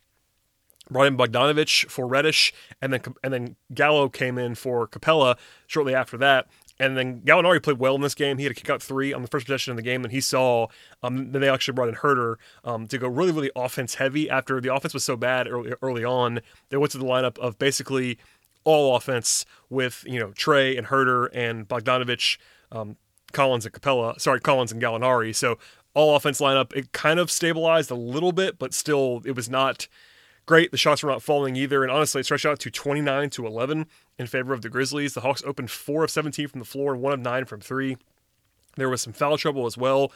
brought 0.91 1.07
in 1.07 1.17
Bogdanovich 1.17 1.89
for 1.91 2.07
Reddish, 2.07 2.53
and 2.81 2.93
then 2.93 3.01
and 3.23 3.33
then 3.33 3.57
Gallo 3.75 4.09
came 4.09 4.39
in 4.39 4.55
for 4.55 4.87
Capela 4.87 5.37
shortly 5.67 5.95
after 5.95 6.17
that. 6.19 6.47
And 6.79 6.97
then 6.97 7.23
Gallinari 7.23 7.63
played 7.63 7.79
well 7.79 7.95
in 7.95 8.03
this 8.03 8.15
game. 8.15 8.37
He 8.37 8.45
had 8.45 8.53
a 8.53 8.55
kick 8.55 8.69
out 8.69 8.83
three 8.83 9.13
on 9.13 9.23
the 9.23 9.29
first 9.29 9.47
possession 9.47 9.71
of 9.71 9.77
the 9.77 9.83
game, 9.83 10.05
and 10.05 10.13
he 10.13 10.21
saw. 10.21 10.69
Um, 11.03 11.33
then 11.33 11.41
they 11.41 11.49
actually 11.49 11.75
brought 11.75 11.89
in 11.89 11.95
Huerter 11.95 12.37
um, 12.65 12.87
to 12.89 12.99
go 12.99 13.09
really, 13.09 13.33
really 13.33 13.51
offense 13.57 13.95
heavy. 13.95 14.29
After 14.29 14.61
the 14.61 14.75
offense 14.75 14.93
was 14.93 15.05
so 15.05 15.17
bad 15.17 15.49
early, 15.49 15.73
early 15.81 16.05
on, 16.05 16.41
they 16.69 16.77
went 16.77 16.93
to 16.93 16.99
the 16.99 17.05
lineup 17.05 17.39
of 17.39 17.59
basically 17.59 18.19
all 18.65 18.97
offense 18.97 19.47
with 19.71 20.05
you 20.07 20.21
know 20.21 20.29
Trae 20.29 20.77
and 20.77 20.89
Huerter 20.89 21.29
and 21.33 21.67
Bogdanovich, 21.67 22.37
um, 22.71 22.97
Collins 23.33 23.65
and 23.65 23.75
Capela. 23.75 24.21
Sorry, 24.21 24.41
Collins 24.41 24.71
and 24.71 24.83
Gallinari. 24.83 25.35
So 25.35 25.59
all 25.95 26.15
offense 26.15 26.41
lineup. 26.41 26.75
It 26.75 26.93
kind 26.93 27.19
of 27.19 27.31
stabilized 27.31 27.91
a 27.91 27.95
little 27.95 28.33
bit, 28.33 28.59
but 28.59 28.75
still, 28.75 29.23
it 29.25 29.35
was 29.35 29.49
not 29.49 29.89
great. 30.47 30.71
The 30.71 30.77
shots 30.77 31.03
were 31.03 31.11
not 31.11 31.23
falling 31.23 31.57
either, 31.57 31.83
and 31.83 31.93
honestly, 31.93 32.21
it 32.21 32.25
stretched 32.25 32.47
out 32.47 32.61
to 32.61 32.71
29 32.71 33.31
to 33.31 33.47
11 33.47 33.87
in 34.19 34.27
favor 34.27 34.55
of 34.55 34.63
the 34.63 34.69
Grizzlies. 34.69 35.15
The 35.15 35.21
Hawks 35.21 35.43
opened 35.45 35.71
four 35.71 36.05
of 36.05 36.11
17 36.11 36.49
from 36.49 36.61
the 36.61 36.67
floor 36.67 36.95
and 36.95 37.03
one 37.03 37.13
of 37.13 37.21
nine 37.21 37.45
from 37.45 37.61
three. 37.61 37.97
There 38.77 38.89
was 38.89 39.03
some 39.03 39.13
foul 39.13 39.37
trouble 39.37 39.67
as 39.67 39.77
well. 39.77 40.13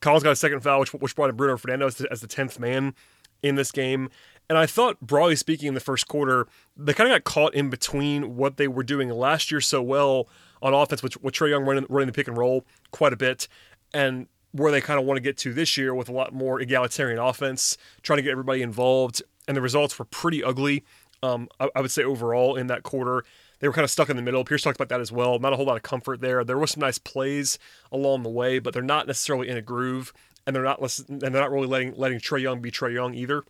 Collins 0.00 0.22
got 0.22 0.32
a 0.32 0.36
second 0.36 0.60
foul, 0.60 0.80
which, 0.80 0.92
which 0.94 1.14
brought 1.14 1.30
in 1.30 1.36
Bruno 1.36 1.56
Fernando 1.56 1.86
as 1.86 1.96
the, 1.96 2.10
as 2.10 2.20
the 2.20 2.26
10th 2.26 2.58
man 2.58 2.94
in 3.42 3.56
this 3.56 3.72
game. 3.72 4.08
And 4.48 4.58
I 4.58 4.66
thought, 4.66 5.00
broadly 5.00 5.36
speaking, 5.36 5.68
in 5.68 5.74
the 5.74 5.80
first 5.80 6.08
quarter, 6.08 6.46
they 6.76 6.92
kind 6.92 7.10
of 7.10 7.14
got 7.14 7.24
caught 7.24 7.54
in 7.54 7.70
between 7.70 8.36
what 8.36 8.56
they 8.56 8.68
were 8.68 8.82
doing 8.82 9.08
last 9.08 9.50
year 9.50 9.60
so 9.60 9.82
well 9.82 10.28
on 10.60 10.74
offense, 10.74 11.02
with, 11.02 11.20
with 11.22 11.34
Trae 11.34 11.50
Young 11.50 11.64
running, 11.64 11.86
running 11.88 12.06
the 12.06 12.12
pick 12.12 12.28
and 12.28 12.36
roll 12.36 12.64
quite 12.90 13.12
a 13.12 13.16
bit, 13.16 13.48
and 13.92 14.26
where 14.52 14.70
they 14.70 14.80
kind 14.80 15.00
of 15.00 15.06
want 15.06 15.16
to 15.16 15.22
get 15.22 15.36
to 15.38 15.52
this 15.52 15.76
year 15.76 15.94
with 15.94 16.08
a 16.08 16.12
lot 16.12 16.32
more 16.32 16.60
egalitarian 16.60 17.18
offense, 17.18 17.78
trying 18.02 18.18
to 18.18 18.22
get 18.22 18.30
everybody 18.30 18.62
involved 18.62 19.22
and 19.52 19.56
the 19.58 19.60
results 19.60 19.98
were 19.98 20.06
pretty 20.06 20.42
ugly. 20.42 20.82
Um, 21.22 21.46
I, 21.60 21.68
I, 21.76 21.82
would 21.82 21.90
say 21.90 22.02
overall 22.02 22.56
in 22.56 22.68
that 22.68 22.84
quarter, 22.84 23.22
they 23.60 23.68
were 23.68 23.74
kind 23.74 23.84
of 23.84 23.90
stuck 23.90 24.08
in 24.08 24.16
the 24.16 24.22
middle. 24.22 24.42
Pierce 24.44 24.62
talked 24.62 24.78
about 24.78 24.88
that 24.88 25.02
as 25.02 25.12
well. 25.12 25.38
Not 25.38 25.52
a 25.52 25.56
whole 25.56 25.66
lot 25.66 25.76
of 25.76 25.82
comfort 25.82 26.22
there. 26.22 26.42
There 26.42 26.56
were 26.56 26.66
some 26.66 26.80
nice 26.80 26.96
plays 26.96 27.58
along 27.92 28.22
the 28.22 28.30
way, 28.30 28.60
but 28.60 28.72
they're 28.72 28.82
not 28.82 29.06
necessarily 29.06 29.50
in 29.50 29.58
a 29.58 29.60
groove, 29.60 30.14
and 30.46 30.56
they're 30.56 30.62
not 30.62 30.80
and 30.80 31.20
they're 31.20 31.30
not 31.30 31.50
really 31.50 31.66
letting 31.66 31.92
letting 31.98 32.18
Trae 32.18 32.40
Young 32.40 32.62
be 32.62 32.70
Trae 32.70 32.94
Young 32.94 33.14
either 33.14 33.44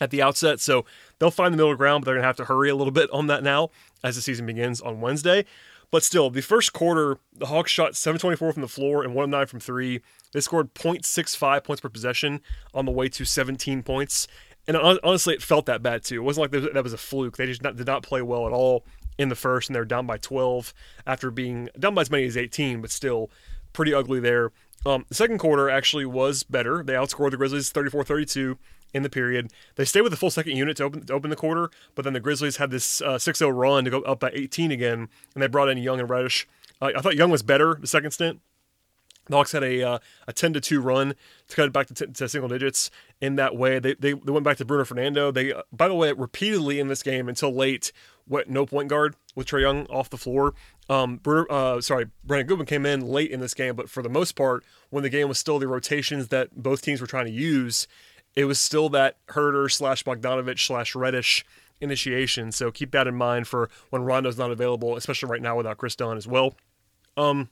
at 0.00 0.10
the 0.10 0.20
outset. 0.20 0.58
So 0.58 0.84
they'll 1.20 1.30
find 1.30 1.54
the 1.54 1.56
middle 1.56 1.76
ground, 1.76 2.02
but 2.02 2.06
they're 2.06 2.16
gonna 2.16 2.26
have 2.26 2.36
to 2.38 2.46
hurry 2.46 2.68
a 2.68 2.74
little 2.74 2.90
bit 2.90 3.08
on 3.12 3.28
that 3.28 3.44
now 3.44 3.70
as 4.02 4.16
the 4.16 4.22
season 4.22 4.44
begins 4.44 4.80
on 4.80 5.00
Wednesday. 5.00 5.44
But 5.92 6.02
still, 6.02 6.30
the 6.30 6.40
first 6.40 6.72
quarter, 6.72 7.18
the 7.36 7.46
Hawks 7.46 7.70
shot 7.70 7.94
724 7.94 8.54
from 8.54 8.62
the 8.62 8.68
floor 8.68 9.04
and 9.04 9.14
1 9.14 9.24
of 9.24 9.30
9 9.30 9.46
from 9.46 9.60
3. 9.60 10.00
They 10.32 10.40
scored 10.40 10.72
0.65 10.72 11.62
points 11.62 11.82
per 11.82 11.90
possession 11.90 12.40
on 12.72 12.86
the 12.86 12.90
way 12.90 13.10
to 13.10 13.26
17 13.26 13.82
points. 13.82 14.26
And 14.68 14.76
honestly, 14.76 15.34
it 15.34 15.42
felt 15.42 15.66
that 15.66 15.82
bad 15.82 16.04
too. 16.04 16.16
It 16.16 16.24
wasn't 16.24 16.52
like 16.52 16.72
that 16.72 16.84
was 16.84 16.92
a 16.92 16.98
fluke. 16.98 17.36
They 17.36 17.46
just 17.46 17.62
not, 17.62 17.76
did 17.76 17.86
not 17.86 18.02
play 18.02 18.22
well 18.22 18.46
at 18.46 18.52
all 18.52 18.84
in 19.18 19.28
the 19.28 19.34
first, 19.34 19.68
and 19.68 19.74
they're 19.74 19.84
down 19.84 20.06
by 20.06 20.18
12 20.18 20.72
after 21.06 21.30
being 21.30 21.68
down 21.78 21.94
by 21.94 22.02
as 22.02 22.10
many 22.10 22.24
as 22.26 22.36
18, 22.36 22.80
but 22.80 22.90
still 22.90 23.30
pretty 23.72 23.92
ugly 23.92 24.20
there. 24.20 24.52
Um, 24.84 25.04
the 25.08 25.14
second 25.14 25.38
quarter 25.38 25.70
actually 25.70 26.06
was 26.06 26.42
better. 26.42 26.82
They 26.82 26.94
outscored 26.94 27.30
the 27.30 27.36
Grizzlies 27.36 27.70
34 27.70 28.04
32 28.04 28.58
in 28.94 29.02
the 29.02 29.10
period. 29.10 29.52
They 29.76 29.84
stayed 29.84 30.02
with 30.02 30.12
the 30.12 30.16
full 30.16 30.30
second 30.30 30.56
unit 30.56 30.76
to 30.78 30.84
open, 30.84 31.06
to 31.06 31.12
open 31.12 31.30
the 31.30 31.36
quarter, 31.36 31.70
but 31.94 32.02
then 32.02 32.12
the 32.12 32.20
Grizzlies 32.20 32.56
had 32.56 32.70
this 32.70 33.00
uh, 33.00 33.18
6 33.18 33.38
0 33.38 33.50
run 33.50 33.84
to 33.84 33.90
go 33.90 34.00
up 34.02 34.20
by 34.20 34.30
18 34.32 34.70
again, 34.70 35.08
and 35.34 35.42
they 35.42 35.46
brought 35.46 35.68
in 35.68 35.78
Young 35.78 36.00
and 36.00 36.10
Reddish. 36.10 36.46
Uh, 36.80 36.90
I 36.96 37.00
thought 37.00 37.16
Young 37.16 37.30
was 37.30 37.42
better 37.42 37.76
the 37.80 37.86
second 37.86 38.10
stint, 38.10 38.40
the 39.26 39.36
Hawks 39.36 39.52
had 39.52 39.62
a 39.62 39.82
uh, 39.82 39.98
a 40.26 40.32
ten 40.32 40.52
to 40.52 40.60
two 40.60 40.80
run 40.80 41.14
to 41.48 41.56
cut 41.56 41.66
it 41.66 41.72
back 41.72 41.86
to, 41.88 41.94
t- 41.94 42.06
to, 42.06 42.28
single 42.28 42.48
digits 42.48 42.90
in 43.20 43.36
that 43.36 43.56
way. 43.56 43.78
They, 43.78 43.94
they 43.94 44.12
they 44.12 44.32
went 44.32 44.44
back 44.44 44.56
to 44.58 44.64
Bruno 44.64 44.84
Fernando. 44.84 45.30
They 45.30 45.52
uh, 45.52 45.62
by 45.72 45.88
the 45.88 45.94
way 45.94 46.12
repeatedly 46.12 46.80
in 46.80 46.88
this 46.88 47.02
game 47.02 47.28
until 47.28 47.54
late 47.54 47.92
went 48.28 48.48
no 48.48 48.66
point 48.66 48.88
guard 48.88 49.14
with 49.34 49.46
Trae 49.46 49.62
Young 49.62 49.86
off 49.86 50.10
the 50.10 50.18
floor. 50.18 50.54
Um, 50.88 51.16
Bruno, 51.16 51.46
uh, 51.48 51.80
sorry, 51.80 52.06
Brandon 52.24 52.46
Goodwin 52.46 52.66
came 52.66 52.84
in 52.84 53.06
late 53.06 53.30
in 53.30 53.40
this 53.40 53.54
game, 53.54 53.76
but 53.76 53.88
for 53.88 54.02
the 54.02 54.08
most 54.08 54.32
part, 54.32 54.64
when 54.90 55.02
the 55.02 55.10
game 55.10 55.28
was 55.28 55.38
still 55.38 55.58
the 55.58 55.68
rotations 55.68 56.28
that 56.28 56.62
both 56.62 56.82
teams 56.82 57.00
were 57.00 57.06
trying 57.06 57.26
to 57.26 57.32
use, 57.32 57.86
it 58.34 58.44
was 58.46 58.58
still 58.58 58.88
that 58.90 59.16
Huerter 59.28 59.70
slash 59.70 60.04
Bogdanovich 60.04 60.66
slash 60.66 60.94
Reddish 60.94 61.44
initiation. 61.80 62.52
So 62.52 62.70
keep 62.70 62.92
that 62.92 63.06
in 63.06 63.14
mind 63.14 63.46
for 63.46 63.68
when 63.90 64.02
Rondo's 64.02 64.38
not 64.38 64.50
available, 64.50 64.96
especially 64.96 65.28
right 65.28 65.42
now 65.42 65.56
without 65.56 65.78
Kris 65.78 65.96
Dunn 65.96 66.16
as 66.16 66.26
well. 66.26 66.54
Um, 67.16 67.50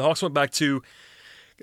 the 0.00 0.04
Hawks 0.04 0.22
went 0.22 0.34
back 0.34 0.50
to 0.52 0.82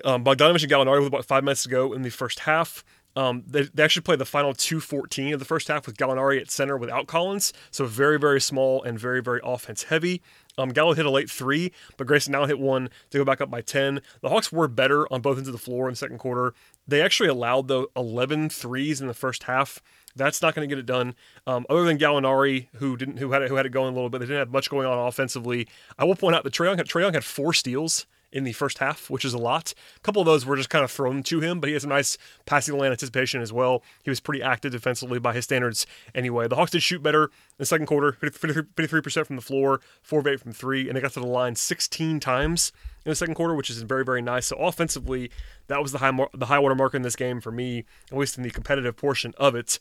um, 0.04 0.24
Bogdanovich 0.24 0.62
and 0.62 0.72
Gallinari 0.72 0.98
with 0.98 1.08
about 1.08 1.24
five 1.24 1.44
minutes 1.44 1.62
to 1.64 1.68
go 1.68 1.92
in 1.92 2.02
the 2.02 2.10
first 2.10 2.40
half. 2.40 2.84
Um, 3.16 3.44
they, 3.46 3.62
they, 3.62 3.84
actually 3.84 4.02
played 4.02 4.18
the 4.18 4.24
final 4.24 4.54
214 4.54 5.34
of 5.34 5.38
the 5.38 5.44
first 5.44 5.68
half 5.68 5.86
with 5.86 5.96
Gallinari 5.96 6.40
at 6.40 6.50
center 6.50 6.76
without 6.76 7.06
Collins. 7.06 7.52
So 7.70 7.86
very, 7.86 8.18
very 8.18 8.40
small 8.40 8.82
and 8.82 8.98
very, 8.98 9.22
very 9.22 9.40
offense 9.44 9.84
heavy. 9.84 10.20
Um, 10.58 10.70
Gallo 10.70 10.94
hit 10.94 11.06
a 11.06 11.10
late 11.10 11.30
three, 11.30 11.72
but 11.96 12.06
Grayson 12.06 12.32
now 12.32 12.46
hit 12.46 12.58
one 12.58 12.88
to 13.10 13.18
go 13.18 13.24
back 13.24 13.40
up 13.40 13.50
by 13.50 13.60
10. 13.60 14.00
The 14.20 14.28
Hawks 14.28 14.50
were 14.50 14.68
better 14.68 15.12
on 15.12 15.20
both 15.20 15.36
ends 15.36 15.48
of 15.48 15.52
the 15.52 15.58
floor 15.58 15.88
in 15.88 15.92
the 15.92 15.96
second 15.96 16.18
quarter. 16.18 16.54
They 16.88 17.00
actually 17.00 17.28
allowed 17.28 17.68
the 17.68 17.86
11 17.96 18.50
threes 18.50 19.00
in 19.00 19.06
the 19.06 19.14
first 19.14 19.44
half. 19.44 19.80
That's 20.16 20.42
not 20.42 20.54
going 20.54 20.68
to 20.68 20.72
get 20.72 20.80
it 20.80 20.86
done. 20.86 21.14
Um, 21.46 21.66
other 21.68 21.84
than 21.84 21.98
Gallinari, 21.98 22.68
who 22.76 22.96
didn't, 22.96 23.18
who 23.18 23.32
had 23.32 23.42
it, 23.42 23.48
who 23.48 23.56
had 23.56 23.66
it 23.66 23.72
going 23.72 23.92
a 23.92 23.94
little 23.94 24.10
bit, 24.10 24.18
they 24.18 24.26
didn't 24.26 24.38
have 24.38 24.52
much 24.52 24.70
going 24.70 24.86
on 24.86 25.06
offensively. 25.06 25.68
I 25.98 26.04
will 26.04 26.14
point 26.16 26.36
out 26.36 26.44
that 26.44 26.52
Trae 26.52 26.66
Young, 26.66 26.78
Trae 26.78 27.00
Young 27.00 27.14
had 27.14 27.24
four 27.24 27.52
steals 27.52 28.06
in 28.34 28.42
the 28.42 28.52
first 28.52 28.78
half, 28.78 29.08
which 29.08 29.24
is 29.24 29.32
a 29.32 29.38
lot. 29.38 29.72
A 29.96 30.00
couple 30.00 30.20
of 30.20 30.26
those 30.26 30.44
were 30.44 30.56
just 30.56 30.68
kind 30.68 30.84
of 30.84 30.90
thrown 30.90 31.22
to 31.22 31.40
him, 31.40 31.60
but 31.60 31.68
he 31.68 31.74
has 31.74 31.84
a 31.84 31.88
nice 31.88 32.18
passing 32.44 32.76
lane 32.76 32.90
anticipation 32.90 33.40
as 33.40 33.52
well. 33.52 33.82
He 34.02 34.10
was 34.10 34.18
pretty 34.18 34.42
active 34.42 34.72
defensively 34.72 35.20
by 35.20 35.32
his 35.32 35.44
standards 35.44 35.86
anyway. 36.14 36.48
The 36.48 36.56
Hawks 36.56 36.72
did 36.72 36.82
shoot 36.82 37.02
better 37.02 37.24
in 37.24 37.30
the 37.58 37.64
second 37.64 37.86
quarter, 37.86 38.12
53% 38.20 39.26
from 39.26 39.36
the 39.36 39.42
floor, 39.42 39.80
4 40.02 40.18
of 40.18 40.26
8 40.26 40.40
from 40.40 40.52
3, 40.52 40.88
and 40.88 40.96
they 40.96 41.00
got 41.00 41.12
to 41.12 41.20
the 41.20 41.26
line 41.26 41.54
16 41.54 42.18
times 42.18 42.72
in 43.06 43.10
the 43.10 43.14
second 43.14 43.34
quarter, 43.34 43.54
which 43.54 43.70
is 43.70 43.80
very, 43.82 44.04
very 44.04 44.20
nice. 44.20 44.46
So 44.48 44.56
offensively, 44.56 45.30
that 45.68 45.80
was 45.80 45.92
the 45.92 45.98
high, 45.98 46.10
mar- 46.10 46.30
the 46.34 46.46
high 46.46 46.58
water 46.58 46.74
mark 46.74 46.94
in 46.94 47.02
this 47.02 47.16
game 47.16 47.40
for 47.40 47.52
me, 47.52 47.84
at 48.10 48.18
least 48.18 48.36
in 48.36 48.42
the 48.42 48.50
competitive 48.50 48.96
portion 48.96 49.32
of 49.38 49.54
it. 49.54 49.78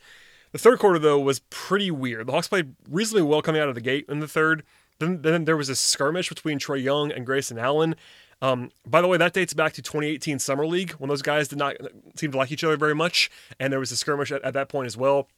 The 0.52 0.60
third 0.60 0.78
quarter, 0.78 1.00
though, 1.00 1.20
was 1.20 1.40
pretty 1.50 1.90
weird. 1.90 2.28
The 2.28 2.34
Hawks 2.34 2.48
played 2.48 2.76
reasonably 2.88 3.24
well 3.24 3.42
coming 3.42 3.60
out 3.60 3.70
of 3.70 3.76
the 3.76 3.82
gate 3.82 4.06
in 4.08 4.20
the 4.20 4.28
third. 4.28 4.64
Then, 5.00 5.24
then 5.24 5.46
there 5.46 5.58
was 5.58 5.70
a 5.70 5.76
skirmish 5.76 6.30
between 6.30 6.60
Trae 6.60 6.82
Young 6.82 7.12
and 7.12 7.26
Grayson 7.26 7.58
Allen. 7.58 7.96
Um, 8.44 8.72
by 8.86 9.02
the 9.02 9.08
way, 9.08 9.18
that 9.18 9.32
dates 9.32 9.54
back 9.54 9.72
to 9.74 9.82
2018 9.82 10.38
Summer 10.38 10.68
League 10.68 10.92
when 10.94 11.08
those 11.08 11.22
guys 11.22 11.48
did 11.48 11.58
not 11.58 11.78
seem 12.18 12.34
to 12.34 12.38
like 12.38 12.52
each 12.52 12.66
other 12.66 12.76
very 12.76 12.94
much, 12.94 13.32
and 13.58 13.72
there 13.72 13.80
was 13.80 13.90
a 13.94 13.96
skirmish 13.96 14.34
at, 14.34 14.44
at 14.44 14.54
that 14.54 14.68
point 14.68 14.86
as 14.86 14.98
well. 14.98 15.30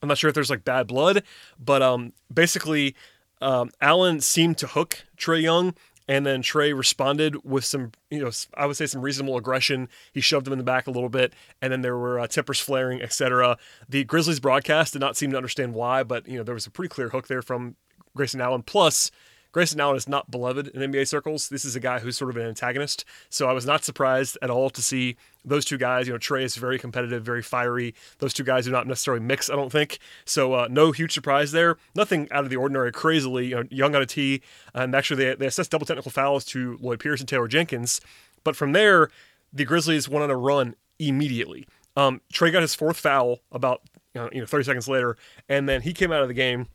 I'm 0.00 0.08
not 0.08 0.16
sure 0.16 0.28
if 0.28 0.34
there's 0.34 0.48
like 0.48 0.64
bad 0.64 0.86
blood, 0.86 1.22
but 1.62 1.82
um, 1.82 2.14
basically, 2.32 2.96
um, 3.42 3.70
Allen 3.82 4.22
seemed 4.22 4.56
to 4.56 4.68
hook 4.68 5.04
Trae 5.18 5.42
Young, 5.42 5.74
and 6.08 6.24
then 6.24 6.42
Trae 6.42 6.74
responded 6.74 7.44
with 7.44 7.66
some, 7.66 7.92
you 8.10 8.24
know, 8.24 8.30
I 8.54 8.64
would 8.64 8.78
say 8.78 8.86
some 8.86 9.02
reasonable 9.02 9.36
aggression. 9.36 9.90
He 10.14 10.22
shoved 10.22 10.46
him 10.46 10.54
in 10.54 10.58
the 10.58 10.64
back 10.64 10.86
a 10.86 10.90
little 10.90 11.10
bit, 11.10 11.34
and 11.60 11.70
then 11.70 11.82
there 11.82 11.98
were 11.98 12.20
uh, 12.20 12.26
tempers 12.26 12.58
flaring, 12.58 13.02
etc. 13.02 13.58
The 13.86 14.04
Grizzlies 14.04 14.40
broadcast 14.40 14.94
did 14.94 15.00
not 15.00 15.14
seem 15.14 15.30
to 15.32 15.36
understand 15.36 15.74
why, 15.74 16.04
but 16.04 16.26
you 16.26 16.38
know 16.38 16.42
there 16.42 16.54
was 16.54 16.66
a 16.66 16.70
pretty 16.70 16.88
clear 16.88 17.10
hook 17.10 17.28
there 17.28 17.42
from 17.42 17.76
Grayson 18.16 18.40
Allen. 18.40 18.62
Plus, 18.62 19.10
Grayson 19.52 19.80
Allen 19.80 19.96
is 19.96 20.08
not 20.08 20.30
beloved 20.30 20.68
in 20.68 20.92
NBA 20.92 21.08
circles. 21.08 21.48
This 21.48 21.64
is 21.64 21.74
a 21.74 21.80
guy 21.80 21.98
who's 21.98 22.16
sort 22.16 22.30
of 22.30 22.36
an 22.36 22.46
antagonist. 22.46 23.04
So 23.28 23.48
I 23.48 23.52
was 23.52 23.66
not 23.66 23.84
surprised 23.84 24.38
at 24.42 24.50
all 24.50 24.70
to 24.70 24.82
see 24.82 25.16
those 25.44 25.64
two 25.64 25.78
guys. 25.78 26.06
You 26.06 26.12
know, 26.12 26.18
Trae 26.18 26.42
is 26.42 26.56
very 26.56 26.78
competitive, 26.78 27.24
very 27.24 27.42
fiery. 27.42 27.94
Those 28.18 28.32
two 28.32 28.44
guys 28.44 28.66
do 28.66 28.70
not 28.70 28.86
necessarily 28.86 29.22
mix, 29.22 29.50
I 29.50 29.56
don't 29.56 29.72
think. 29.72 29.98
So 30.24 30.54
uh, 30.54 30.68
no 30.70 30.92
huge 30.92 31.12
surprise 31.12 31.52
there. 31.52 31.76
Nothing 31.94 32.28
out 32.30 32.44
of 32.44 32.50
the 32.50 32.56
ordinary, 32.56 32.92
crazily. 32.92 33.46
You 33.46 33.56
know, 33.56 33.64
Young 33.70 33.94
on 33.94 34.02
a 34.02 34.06
tee, 34.06 34.42
and 34.74 34.94
actually 34.94 35.24
they, 35.24 35.34
they 35.34 35.46
assessed 35.46 35.70
double 35.70 35.86
technical 35.86 36.10
fouls 36.10 36.44
to 36.46 36.78
Lloyd 36.80 37.00
Pierce 37.00 37.20
and 37.20 37.28
Taylor 37.28 37.48
Jenkins. 37.48 38.00
But 38.44 38.56
from 38.56 38.72
there, 38.72 39.10
the 39.52 39.64
Grizzlies 39.64 40.08
went 40.08 40.22
on 40.22 40.30
a 40.30 40.36
run 40.36 40.76
immediately. 40.98 41.66
Um, 41.96 42.20
Trae 42.32 42.52
got 42.52 42.62
his 42.62 42.74
fourth 42.74 42.98
foul 42.98 43.40
about 43.50 43.82
you 44.14 44.28
know, 44.32 44.46
30 44.46 44.64
seconds 44.64 44.88
later, 44.88 45.16
and 45.48 45.68
then 45.68 45.82
he 45.82 45.92
came 45.92 46.12
out 46.12 46.22
of 46.22 46.28
the 46.28 46.34
game. 46.34 46.68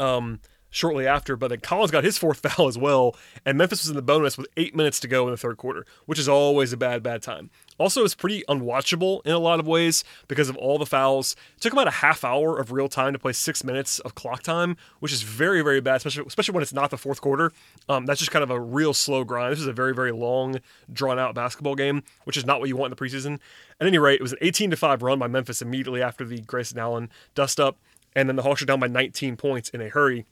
Um, 0.00 0.40
shortly 0.74 1.06
after, 1.06 1.36
but 1.36 1.48
then 1.48 1.60
Collins 1.60 1.92
got 1.92 2.02
his 2.02 2.18
fourth 2.18 2.40
foul 2.42 2.66
as 2.66 2.76
well, 2.76 3.16
and 3.46 3.56
Memphis 3.56 3.82
was 3.82 3.90
in 3.90 3.96
the 3.96 4.02
bonus 4.02 4.36
with 4.36 4.48
eight 4.56 4.74
minutes 4.74 4.98
to 5.00 5.08
go 5.08 5.24
in 5.26 5.30
the 5.30 5.36
third 5.36 5.56
quarter, 5.56 5.86
which 6.06 6.18
is 6.18 6.28
always 6.28 6.72
a 6.72 6.76
bad, 6.76 7.02
bad 7.02 7.22
time. 7.22 7.50
Also, 7.78 8.04
it's 8.04 8.14
pretty 8.14 8.44
unwatchable 8.48 9.24
in 9.24 9.32
a 9.32 9.38
lot 9.38 9.58
of 9.58 9.66
ways 9.66 10.04
because 10.28 10.48
of 10.48 10.56
all 10.56 10.78
the 10.78 10.86
fouls. 10.86 11.34
It 11.56 11.60
took 11.60 11.72
about 11.72 11.88
a 11.88 11.92
half 11.92 12.24
hour 12.24 12.58
of 12.58 12.70
real 12.70 12.88
time 12.88 13.12
to 13.12 13.18
play 13.18 13.32
six 13.32 13.64
minutes 13.64 13.98
of 14.00 14.14
clock 14.14 14.42
time, 14.42 14.76
which 15.00 15.12
is 15.12 15.22
very, 15.22 15.62
very 15.62 15.80
bad, 15.80 15.96
especially 15.96 16.24
especially 16.26 16.54
when 16.54 16.62
it's 16.62 16.72
not 16.72 16.90
the 16.90 16.98
fourth 16.98 17.20
quarter. 17.20 17.52
Um, 17.88 18.06
that's 18.06 18.20
just 18.20 18.30
kind 18.30 18.42
of 18.42 18.50
a 18.50 18.60
real 18.60 18.94
slow 18.94 19.24
grind. 19.24 19.52
This 19.52 19.60
is 19.60 19.66
a 19.66 19.72
very, 19.72 19.94
very 19.94 20.12
long, 20.12 20.60
drawn 20.92 21.18
out 21.18 21.34
basketball 21.34 21.74
game, 21.74 22.02
which 22.24 22.36
is 22.36 22.46
not 22.46 22.60
what 22.60 22.68
you 22.68 22.76
want 22.76 22.92
in 22.92 22.96
the 22.96 23.04
preseason. 23.04 23.40
At 23.80 23.88
any 23.88 23.98
rate, 23.98 24.20
it 24.20 24.22
was 24.22 24.32
an 24.32 24.38
18 24.40 24.70
to 24.70 24.76
five 24.76 25.02
run 25.02 25.18
by 25.18 25.26
Memphis 25.26 25.60
immediately 25.60 26.00
after 26.00 26.24
the 26.24 26.40
Grayson 26.42 26.78
Allen 26.78 27.10
dust 27.34 27.58
up, 27.58 27.78
and 28.14 28.28
then 28.28 28.36
the 28.36 28.42
Hawks 28.42 28.62
are 28.62 28.66
down 28.66 28.78
by 28.78 28.86
19 28.86 29.36
points 29.36 29.68
in 29.70 29.80
a 29.80 29.88
hurry. 29.88 30.26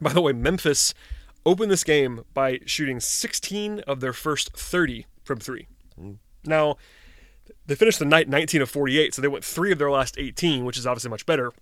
By 0.00 0.12
the 0.12 0.20
way, 0.20 0.32
Memphis 0.32 0.94
opened 1.44 1.70
this 1.70 1.84
game 1.84 2.24
by 2.34 2.60
shooting 2.66 3.00
16 3.00 3.80
of 3.80 4.00
their 4.00 4.12
first 4.12 4.52
30 4.52 5.06
from 5.24 5.38
three. 5.38 5.66
Mm. 6.00 6.18
Now, 6.44 6.76
they 7.66 7.74
finished 7.74 7.98
the 7.98 8.04
night 8.04 8.28
19 8.28 8.62
of 8.62 8.70
48, 8.70 9.14
so 9.14 9.22
they 9.22 9.28
went 9.28 9.44
three 9.44 9.72
of 9.72 9.78
their 9.78 9.90
last 9.90 10.18
18, 10.18 10.64
which 10.64 10.78
is 10.78 10.86
obviously 10.86 11.10
much 11.10 11.26
better 11.26 11.52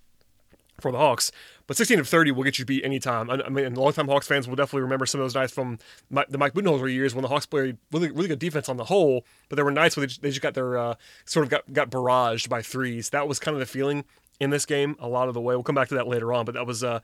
for 0.80 0.92
the 0.92 0.98
Hawks. 0.98 1.32
But 1.66 1.76
16 1.76 1.98
of 1.98 2.08
30 2.08 2.30
will 2.32 2.44
get 2.44 2.58
you 2.58 2.64
beat 2.64 2.84
anytime. 2.84 3.30
I 3.30 3.48
mean, 3.48 3.74
longtime 3.74 4.08
Hawks 4.08 4.28
fans 4.28 4.46
will 4.46 4.56
definitely 4.56 4.82
remember 4.82 5.06
some 5.06 5.20
of 5.20 5.24
those 5.24 5.34
nights 5.34 5.52
from 5.52 5.78
the 6.10 6.38
Mike 6.38 6.54
Budenholzer 6.54 6.92
years 6.92 7.14
when 7.14 7.22
the 7.22 7.28
Hawks 7.28 7.46
played 7.46 7.78
really, 7.92 8.10
really 8.10 8.28
good 8.28 8.38
defense 8.38 8.68
on 8.68 8.76
the 8.76 8.84
whole, 8.84 9.24
but 9.48 9.56
there 9.56 9.64
were 9.64 9.70
nights 9.70 9.96
where 9.96 10.06
they 10.06 10.28
just 10.28 10.42
got 10.42 10.54
their 10.54 10.76
uh, 10.76 10.94
sort 11.24 11.44
of 11.44 11.50
got, 11.50 11.72
got 11.72 11.90
barraged 11.90 12.48
by 12.48 12.62
threes. 12.62 13.10
That 13.10 13.26
was 13.26 13.38
kind 13.38 13.54
of 13.54 13.60
the 13.60 13.66
feeling 13.66 14.04
in 14.38 14.50
this 14.50 14.66
game 14.66 14.96
a 14.98 15.08
lot 15.08 15.28
of 15.28 15.34
the 15.34 15.40
way. 15.40 15.54
We'll 15.54 15.64
come 15.64 15.74
back 15.74 15.88
to 15.88 15.94
that 15.94 16.06
later 16.06 16.32
on, 16.32 16.44
but 16.44 16.54
that 16.54 16.66
was 16.66 16.84
uh, 16.84 17.00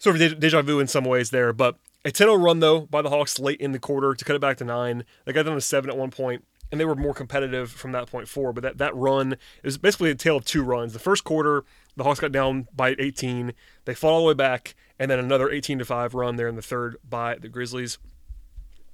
sort 0.00 0.20
of 0.20 0.40
deja 0.40 0.62
vu 0.62 0.80
in 0.80 0.88
some 0.88 1.04
ways 1.04 1.30
there. 1.30 1.52
But 1.52 1.76
a 2.04 2.10
10 2.10 2.26
0 2.26 2.34
run, 2.34 2.58
though, 2.58 2.80
by 2.80 3.02
the 3.02 3.10
Hawks 3.10 3.38
late 3.38 3.60
in 3.60 3.70
the 3.70 3.78
quarter 3.78 4.14
to 4.14 4.24
cut 4.24 4.34
it 4.34 4.40
back 4.40 4.56
to 4.56 4.64
nine. 4.64 5.04
They 5.24 5.32
got 5.32 5.44
down 5.44 5.54
to 5.54 5.60
seven 5.60 5.90
at 5.90 5.96
one 5.96 6.10
point, 6.10 6.44
and 6.72 6.80
they 6.80 6.84
were 6.84 6.96
more 6.96 7.14
competitive 7.14 7.70
from 7.70 7.92
that 7.92 8.10
point 8.10 8.26
forward. 8.26 8.54
But 8.54 8.62
that, 8.62 8.78
that 8.78 8.96
run 8.96 9.36
is 9.62 9.78
basically 9.78 10.10
a 10.10 10.14
tale 10.16 10.38
of 10.38 10.44
two 10.44 10.64
runs. 10.64 10.94
The 10.94 10.98
first 10.98 11.22
quarter, 11.22 11.64
the 11.96 12.02
Hawks 12.02 12.18
got 12.18 12.32
down 12.32 12.66
by 12.74 12.96
18. 12.98 13.52
They 13.84 13.94
fought 13.94 14.12
all 14.12 14.22
the 14.22 14.28
way 14.28 14.34
back, 14.34 14.74
and 14.98 15.10
then 15.10 15.18
another 15.18 15.50
18 15.50 15.78
to 15.78 15.84
5 15.84 16.14
run 16.14 16.36
there 16.36 16.48
in 16.48 16.56
the 16.56 16.62
third 16.62 16.96
by 17.08 17.36
the 17.36 17.48
Grizzlies. 17.48 17.98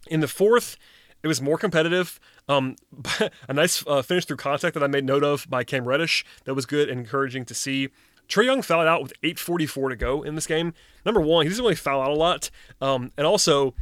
In 0.09 0.21
the 0.21 0.29
fourth, 0.29 0.77
it 1.23 1.29
was 1.29 1.41
more 1.41 1.59
competitive. 1.59 2.21
Um, 2.49 2.77
a 3.49 3.53
nice 3.53 3.85
uh, 3.87 4.03
finish 4.03 4.25
through 4.25 4.37
contact 4.37 4.75
that 4.75 4.83
I 4.83 4.87
made 4.87 5.05
note 5.05 5.25
of 5.25 5.49
by 5.49 5.65
Cam 5.65 5.87
Reddish 5.87 6.25
that 6.45 6.55
was 6.55 6.67
good 6.67 6.89
and 6.89 7.01
encouraging 7.01 7.45
to 7.47 7.55
see. 7.55 7.89
Trae 8.29 8.45
Young 8.45 8.63
fouled 8.63 8.87
out 8.87 9.03
with 9.03 9.13
8:44 9.23 9.91
to 9.91 9.97
go 9.97 10.23
in 10.23 10.35
this 10.35 10.47
game. 10.47 10.75
Number 11.05 11.21
one, 11.21 11.47
he 11.47 11.51
doesn't 11.51 11.65
really 11.65 11.77
foul 11.77 12.03
out 12.03 12.11
a 12.11 12.15
lot, 12.15 12.51
um, 12.81 13.13
and 13.17 13.27
also 13.27 13.75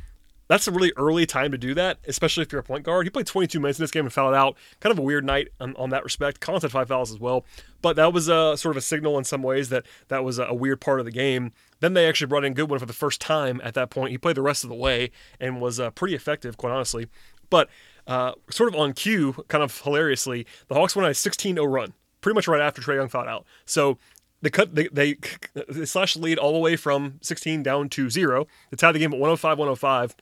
that's 0.49 0.69
a 0.69 0.71
really 0.71 0.93
early 0.97 1.25
time 1.25 1.51
to 1.53 1.59
do 1.59 1.75
that, 1.75 1.99
especially 2.07 2.43
if 2.43 2.53
you're 2.53 2.61
a 2.61 2.65
point 2.65 2.85
guard. 2.85 3.07
He 3.07 3.11
played 3.11 3.27
22 3.27 3.59
minutes 3.59 3.79
in 3.79 3.83
this 3.83 3.91
game 3.91 4.05
and 4.05 4.13
fouled 4.13 4.35
out. 4.35 4.57
Kind 4.81 4.93
of 4.93 4.99
a 4.99 5.03
weird 5.03 5.25
night 5.25 5.49
on, 5.59 5.75
on 5.77 5.91
that 5.91 6.05
respect. 6.05 6.41
Collins 6.41 6.63
had 6.63 6.73
five 6.73 6.89
fouls 6.89 7.11
as 7.11 7.19
well, 7.19 7.45
but 7.81 7.97
that 7.97 8.13
was 8.13 8.29
a 8.29 8.57
sort 8.57 8.73
of 8.73 8.77
a 8.77 8.83
signal 8.83 9.17
in 9.17 9.25
some 9.25 9.43
ways 9.43 9.71
that 9.71 9.85
that 10.09 10.23
was 10.23 10.39
a, 10.39 10.53
weird 10.53 10.81
part 10.81 11.01
of 11.01 11.07
the 11.07 11.13
game. 11.13 11.53
Then 11.81 11.95
they 11.95 12.07
actually 12.07 12.27
brought 12.27 12.45
in 12.45 12.55
Goodwin 12.55 12.79
for 12.79 12.87
the 12.87 12.93
first 12.93 13.21
time 13.21 13.61
at 13.65 13.75
that 13.75 13.91
point. 13.91 14.11
He 14.11 14.19
played 14.19 14.37
the 14.37 14.43
rest 14.43 14.65
of 14.65 14.71
the 14.71 14.77
way 14.77 15.11
and 15.41 15.61
was 15.61 15.81
uh, 15.81 15.91
pretty 15.91 16.15
effective, 16.15 16.57
quite 16.57 16.73
honestly. 16.73 17.09
But 17.51 17.69
uh, 18.07 18.33
sort 18.51 18.73
of 18.73 18.79
on 18.79 18.93
cue, 18.93 19.45
kind 19.49 19.65
of 19.65 19.81
hilariously, 19.81 20.47
the 20.69 20.75
Hawks 20.75 20.95
went 20.95 21.05
on 21.05 21.11
a 21.11 21.15
16-0 21.15 21.73
run, 21.73 21.95
pretty 22.21 22.35
much 22.35 22.47
right 22.47 22.61
after 22.61 22.81
Trae 22.81 22.97
Young 22.97 23.09
fouled 23.09 23.29
out. 23.29 23.45
So 23.65 23.99
they 24.45 24.51
cut 24.51 24.75
they, 24.75 24.89
they, 24.89 25.17
they 25.69 25.85
slashed 25.85 26.17
the 26.17 26.23
lead 26.23 26.39
all 26.39 26.53
the 26.53 26.59
way 26.59 26.77
from 26.77 27.19
16 27.23 27.63
down 27.63 27.89
to 27.91 28.11
zero. 28.11 28.47
They 28.71 28.77
tied 28.77 28.93
the 28.93 28.99
game 28.99 29.13
at 29.13 29.19
105 29.19 29.59
105 29.59 30.15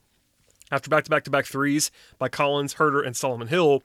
after 0.70 0.88
back 0.88 1.04
to 1.04 1.10
back 1.10 1.24
to 1.24 1.30
back 1.30 1.46
threes 1.46 1.90
by 2.18 2.28
Collins, 2.28 2.74
Huerter, 2.74 3.04
and 3.06 3.16
Solomon 3.16 3.48
Hill. 3.48 3.82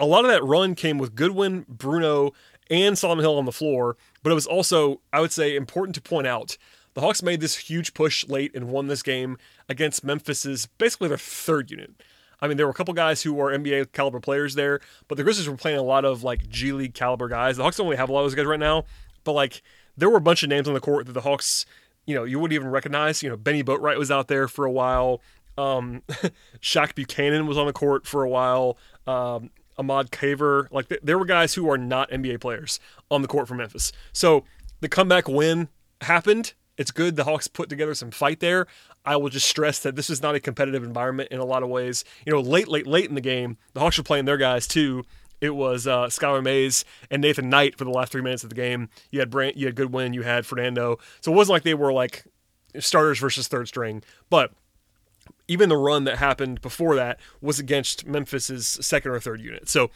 A 0.00 0.06
lot 0.06 0.24
of 0.24 0.30
that 0.30 0.42
run 0.42 0.74
came 0.74 0.98
with 0.98 1.14
Goodwin, 1.14 1.66
Bruno, 1.68 2.32
and 2.70 2.98
Solomon 2.98 3.22
Hill 3.24 3.36
on 3.36 3.44
the 3.44 3.52
floor, 3.52 3.96
but 4.22 4.30
it 4.30 4.34
was 4.34 4.46
also, 4.46 5.00
I 5.12 5.20
would 5.20 5.32
say, 5.32 5.54
important 5.54 5.94
to 5.96 6.00
point 6.00 6.26
out 6.26 6.56
the 6.94 7.00
Hawks 7.00 7.22
made 7.22 7.40
this 7.40 7.56
huge 7.56 7.94
push 7.94 8.26
late 8.28 8.54
and 8.54 8.68
won 8.68 8.88
this 8.88 9.02
game 9.02 9.36
against 9.68 10.04
Memphis's 10.04 10.66
basically 10.78 11.08
their 11.08 11.18
third 11.18 11.70
unit. 11.70 11.90
I 12.40 12.48
mean, 12.48 12.56
there 12.56 12.66
were 12.66 12.72
a 12.72 12.74
couple 12.74 12.92
guys 12.92 13.22
who 13.22 13.32
were 13.32 13.56
NBA 13.56 13.92
caliber 13.92 14.18
players 14.18 14.54
there, 14.54 14.80
but 15.06 15.16
the 15.16 15.22
Grizzlies 15.22 15.48
were 15.48 15.56
playing 15.56 15.78
a 15.78 15.82
lot 15.82 16.04
of 16.04 16.24
like 16.24 16.48
G 16.48 16.72
League 16.72 16.94
caliber 16.94 17.28
guys. 17.28 17.56
The 17.56 17.62
Hawks 17.62 17.76
don't 17.76 17.86
really 17.86 17.98
have 17.98 18.08
a 18.08 18.12
lot 18.12 18.20
of 18.20 18.24
those 18.26 18.34
guys 18.34 18.46
right 18.46 18.58
now, 18.58 18.84
but 19.24 19.32
like 19.32 19.62
there 19.96 20.08
were 20.08 20.16
a 20.16 20.22
bunch 20.22 20.42
of 20.42 20.48
names 20.48 20.68
on 20.68 20.74
the 20.74 20.80
court 20.80 21.06
that 21.06 21.12
the 21.12 21.20
Hawks, 21.20 21.66
you 22.06 22.14
know, 22.14 22.24
you 22.24 22.38
wouldn't 22.38 22.54
even 22.54 22.70
recognize. 22.70 23.22
You 23.22 23.30
know, 23.30 23.36
Benny 23.36 23.62
Boatwright 23.62 23.98
was 23.98 24.10
out 24.10 24.28
there 24.28 24.48
for 24.48 24.64
a 24.64 24.70
while. 24.70 25.20
Um, 25.58 26.02
Shaq 26.60 26.94
Buchanan 26.94 27.46
was 27.46 27.58
on 27.58 27.66
the 27.66 27.72
court 27.72 28.06
for 28.06 28.22
a 28.24 28.28
while. 28.28 28.78
Um, 29.06 29.50
Ahmad 29.78 30.10
Caver, 30.10 30.68
like 30.70 30.88
th- 30.88 31.00
there 31.02 31.18
were 31.18 31.24
guys 31.24 31.54
who 31.54 31.70
are 31.70 31.78
not 31.78 32.10
NBA 32.10 32.40
players 32.40 32.78
on 33.10 33.22
the 33.22 33.28
court 33.28 33.48
for 33.48 33.54
Memphis. 33.54 33.92
So 34.12 34.44
the 34.80 34.88
comeback 34.88 35.28
win 35.28 35.68
happened. 36.02 36.54
It's 36.78 36.90
good 36.90 37.16
the 37.16 37.24
Hawks 37.24 37.48
put 37.48 37.68
together 37.68 37.94
some 37.94 38.10
fight 38.10 38.40
there. 38.40 38.66
I 39.04 39.16
will 39.16 39.28
just 39.28 39.48
stress 39.48 39.78
that 39.80 39.96
this 39.96 40.08
is 40.08 40.22
not 40.22 40.34
a 40.34 40.40
competitive 40.40 40.82
environment 40.84 41.30
in 41.30 41.38
a 41.38 41.44
lot 41.44 41.62
of 41.62 41.68
ways. 41.68 42.04
You 42.24 42.32
know, 42.32 42.40
late, 42.40 42.68
late, 42.68 42.86
late 42.86 43.08
in 43.08 43.14
the 43.14 43.20
game, 43.20 43.58
the 43.74 43.80
Hawks 43.80 43.98
were 43.98 44.04
playing 44.04 44.24
their 44.24 44.36
guys 44.36 44.66
too. 44.66 45.04
It 45.42 45.56
was 45.56 45.88
uh, 45.88 46.06
Skylar 46.06 46.42
Mays 46.42 46.84
and 47.10 47.20
Nathan 47.20 47.50
Knight 47.50 47.76
for 47.76 47.82
the 47.82 47.90
last 47.90 48.12
three 48.12 48.22
minutes 48.22 48.44
of 48.44 48.48
the 48.48 48.54
game. 48.54 48.88
You 49.10 49.18
had 49.18 49.28
Brant, 49.28 49.56
you 49.56 49.66
had 49.66 49.74
Goodwin, 49.74 50.14
you 50.14 50.22
had 50.22 50.46
Fernando. 50.46 50.98
So 51.20 51.32
it 51.32 51.34
wasn't 51.34 51.54
like 51.54 51.64
they 51.64 51.74
were 51.74 51.92
like 51.92 52.24
starters 52.78 53.18
versus 53.18 53.48
third 53.48 53.66
string. 53.66 54.04
But 54.30 54.52
even 55.48 55.68
the 55.68 55.76
run 55.76 56.04
that 56.04 56.18
happened 56.18 56.60
before 56.60 56.94
that 56.94 57.18
was 57.40 57.58
against 57.58 58.06
Memphis's 58.06 58.78
second 58.80 59.10
or 59.10 59.18
third 59.18 59.40
unit. 59.40 59.68
So 59.68 59.90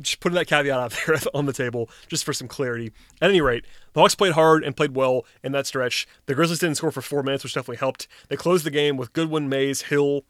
just 0.00 0.18
putting 0.18 0.34
that 0.34 0.48
caveat 0.48 0.76
out 0.76 0.92
there 1.06 1.16
on 1.32 1.46
the 1.46 1.52
table 1.52 1.88
just 2.08 2.24
for 2.24 2.32
some 2.32 2.48
clarity. 2.48 2.90
At 3.20 3.30
any 3.30 3.40
rate, 3.40 3.64
the 3.92 4.00
Hawks 4.00 4.16
played 4.16 4.32
hard 4.32 4.64
and 4.64 4.76
played 4.76 4.96
well 4.96 5.24
in 5.44 5.52
that 5.52 5.68
stretch. 5.68 6.08
The 6.26 6.34
Grizzlies 6.34 6.58
didn't 6.58 6.78
score 6.78 6.90
for 6.90 7.00
four 7.00 7.22
minutes, 7.22 7.44
which 7.44 7.54
definitely 7.54 7.76
helped. 7.76 8.08
They 8.26 8.36
closed 8.36 8.66
the 8.66 8.70
game 8.70 8.96
with 8.96 9.12
Goodwin, 9.12 9.48
Mays, 9.48 9.82
Hill, 9.82 10.24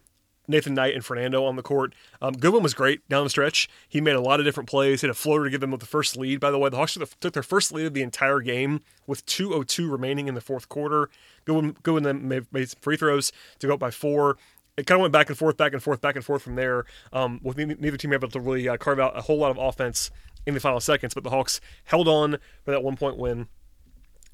Nathan 0.49 0.75
Knight 0.75 0.95
and 0.95 1.05
Fernando 1.05 1.45
on 1.45 1.57
the 1.57 1.63
court. 1.63 1.95
Um, 2.21 2.35
Goodwin 2.35 2.63
was 2.63 2.75
great 2.75 3.09
down 3.09 3.25
the 3.25 3.31
stretch. 3.31 3.69
He 3.89 4.01
made 4.01 4.15
a 4.15 4.21
lot 4.21 4.41
of 4.41 4.47
different 4.47 4.69
plays. 4.69 5.03
Hit 5.03 5.11
a 5.11 5.15
floater 5.15 5.45
to 5.45 5.51
give 5.51 5.61
them 5.61 5.71
the 5.71 5.87
first 5.87 6.17
lead. 6.17 6.41
By 6.41 6.51
the 6.51 6.59
way, 6.59 6.69
the 6.69 6.77
Hawks 6.77 6.99
took 7.21 7.33
their 7.33 7.43
first 7.43 7.73
lead 7.73 7.87
of 7.87 7.95
the 7.95 8.03
entire 8.03 8.41
game 8.41 8.81
with 9.07 9.25
2:02 9.27 9.91
remaining 9.91 10.29
in 10.29 10.35
the 10.35 10.41
fourth 10.41 10.69
quarter. 10.69 11.09
Goodwin, 11.45 11.77
Goodwin 11.83 12.03
then 12.05 12.29
made, 12.29 12.69
some 12.69 12.81
free 12.81 12.97
throws 12.97 13.33
to 13.61 13.67
go 13.67 13.75
up 13.75 13.81
by 13.81 13.91
four. 13.91 14.37
It 14.77 14.87
kind 14.87 14.97
of 14.97 15.03
went 15.03 15.13
back 15.13 15.29
and 15.29 15.37
forth, 15.37 15.57
back 15.57 15.75
and 15.75 15.83
forth, 15.83 16.01
back 16.01 16.17
and 16.17 16.25
forth 16.25 16.43
from 16.43 16.57
there. 16.57 16.87
Um, 17.13 17.41
with 17.43 17.57
neither 17.59 17.97
team 17.97 18.13
able 18.13 18.29
to 18.29 18.41
really 18.41 18.69
uh, 18.69 18.79
carve 18.79 18.99
out 18.99 19.17
a 19.17 19.23
whole 19.23 19.39
lot 19.39 19.51
of 19.51 19.59
offense 19.59 20.11
in 20.47 20.55
the 20.55 20.61
final 20.61 20.81
seconds, 20.81 21.15
but 21.15 21.25
the 21.25 21.31
Hawks 21.31 21.61
held 21.85 22.09
on 22.09 22.39
for 22.65 22.71
that 22.71 22.83
one 22.83 22.97
point 22.97 23.17
win. 23.17 23.49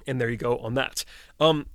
And 0.07 0.21
there 0.21 0.31
you 0.31 0.37
go 0.37 0.59
on 0.59 0.75
that. 0.75 1.05
Um, 1.39 1.67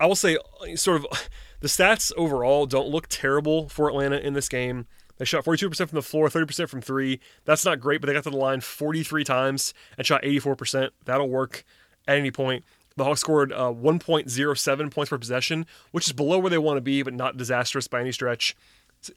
I 0.00 0.06
will 0.06 0.16
say, 0.16 0.36
sort 0.74 1.04
of 1.04 1.30
the 1.62 1.68
stats 1.68 2.12
overall 2.16 2.66
don't 2.66 2.88
look 2.88 3.06
terrible 3.08 3.68
for 3.68 3.88
Atlanta 3.88 4.16
in 4.16 4.34
this 4.34 4.48
game. 4.48 4.86
They 5.18 5.24
shot 5.24 5.44
42% 5.44 5.76
from 5.76 5.94
the 5.94 6.02
floor, 6.02 6.28
30% 6.28 6.68
from 6.68 6.82
three. 6.82 7.20
That's 7.44 7.64
not 7.64 7.78
great, 7.78 8.00
but 8.00 8.08
they 8.08 8.12
got 8.12 8.24
to 8.24 8.30
the 8.30 8.36
line 8.36 8.60
43 8.60 9.22
times 9.22 9.72
and 9.96 10.04
shot 10.04 10.24
84%. 10.24 10.90
That'll 11.04 11.28
work 11.28 11.64
at 12.08 12.18
any 12.18 12.32
point. 12.32 12.64
The 12.96 13.04
Hawks 13.04 13.20
scored 13.20 13.52
uh, 13.52 13.72
1.07 13.72 14.90
points 14.90 15.10
per 15.10 15.18
possession, 15.18 15.64
which 15.92 16.08
is 16.08 16.12
below 16.12 16.40
where 16.40 16.50
they 16.50 16.58
want 16.58 16.78
to 16.78 16.82
be, 16.82 17.04
but 17.04 17.14
not 17.14 17.36
disastrous 17.36 17.86
by 17.86 18.00
any 18.00 18.10
stretch. 18.10 18.56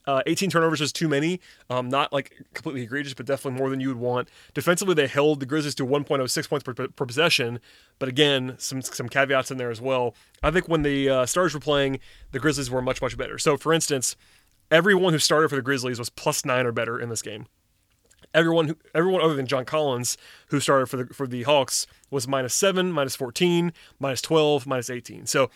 Uh, 0.06 0.22
18 0.26 0.50
turnovers 0.50 0.82
is 0.82 0.92
too 0.92 1.08
many. 1.08 1.40
Um, 1.70 1.90
not 1.90 2.12
like 2.12 2.32
completely 2.54 2.84
egregious, 2.84 3.14
but 3.14 3.26
definitely 3.26 3.60
more 3.60 3.70
than 3.70 3.80
you 3.80 3.90
would 3.90 3.98
want. 3.98 4.30
Defensively, 4.54 4.94
they 4.94 5.08
held 5.08 5.40
the 5.40 5.46
Grizzlies 5.46 5.76
to 5.76 5.86
1.06 5.86 6.50
points 6.50 6.64
per, 6.64 6.74
per 6.74 7.06
possession, 7.06 7.60
but 8.00 8.10
again, 8.10 8.56
some 8.58 8.82
some 8.82 9.10
caveats 9.10 9.52
in 9.52 9.58
there 9.58 9.72
as 9.72 9.82
well. 9.82 10.16
I 10.44 10.52
think 10.52 10.68
when 10.68 10.84
the 10.84 11.10
uh, 11.10 11.26
Stars 11.26 11.54
were 11.54 11.60
playing, 11.60 12.00
the 12.32 12.40
Grizzlies 12.40 12.70
were 12.70 12.82
much 12.82 13.02
much 13.02 13.18
better. 13.18 13.38
So, 13.38 13.58
for 13.58 13.74
instance, 13.74 14.16
everyone 14.72 15.14
who 15.14 15.20
started 15.20 15.50
for 15.50 15.56
the 15.56 15.62
Grizzlies 15.62 16.00
was 16.00 16.10
plus 16.10 16.46
nine 16.46 16.66
or 16.66 16.72
better 16.72 17.00
in 17.00 17.10
this 17.10 17.22
game. 17.22 17.48
Everyone 18.34 18.68
who, 18.68 18.78
everyone 18.94 19.22
other 19.22 19.36
than 19.36 19.46
John 19.46 19.64
Collins, 19.64 20.18
who 20.48 20.60
started 20.60 20.88
for 20.88 20.98
the 20.98 21.14
for 21.14 21.28
the 21.28 21.44
Hawks, 21.44 21.88
was 22.10 22.28
minus 22.28 22.54
seven, 22.54 22.92
minus 22.92 23.16
14, 23.16 23.72
minus 24.00 24.22
12, 24.22 24.68
minus 24.68 24.90
18. 24.90 25.26
So 25.26 25.50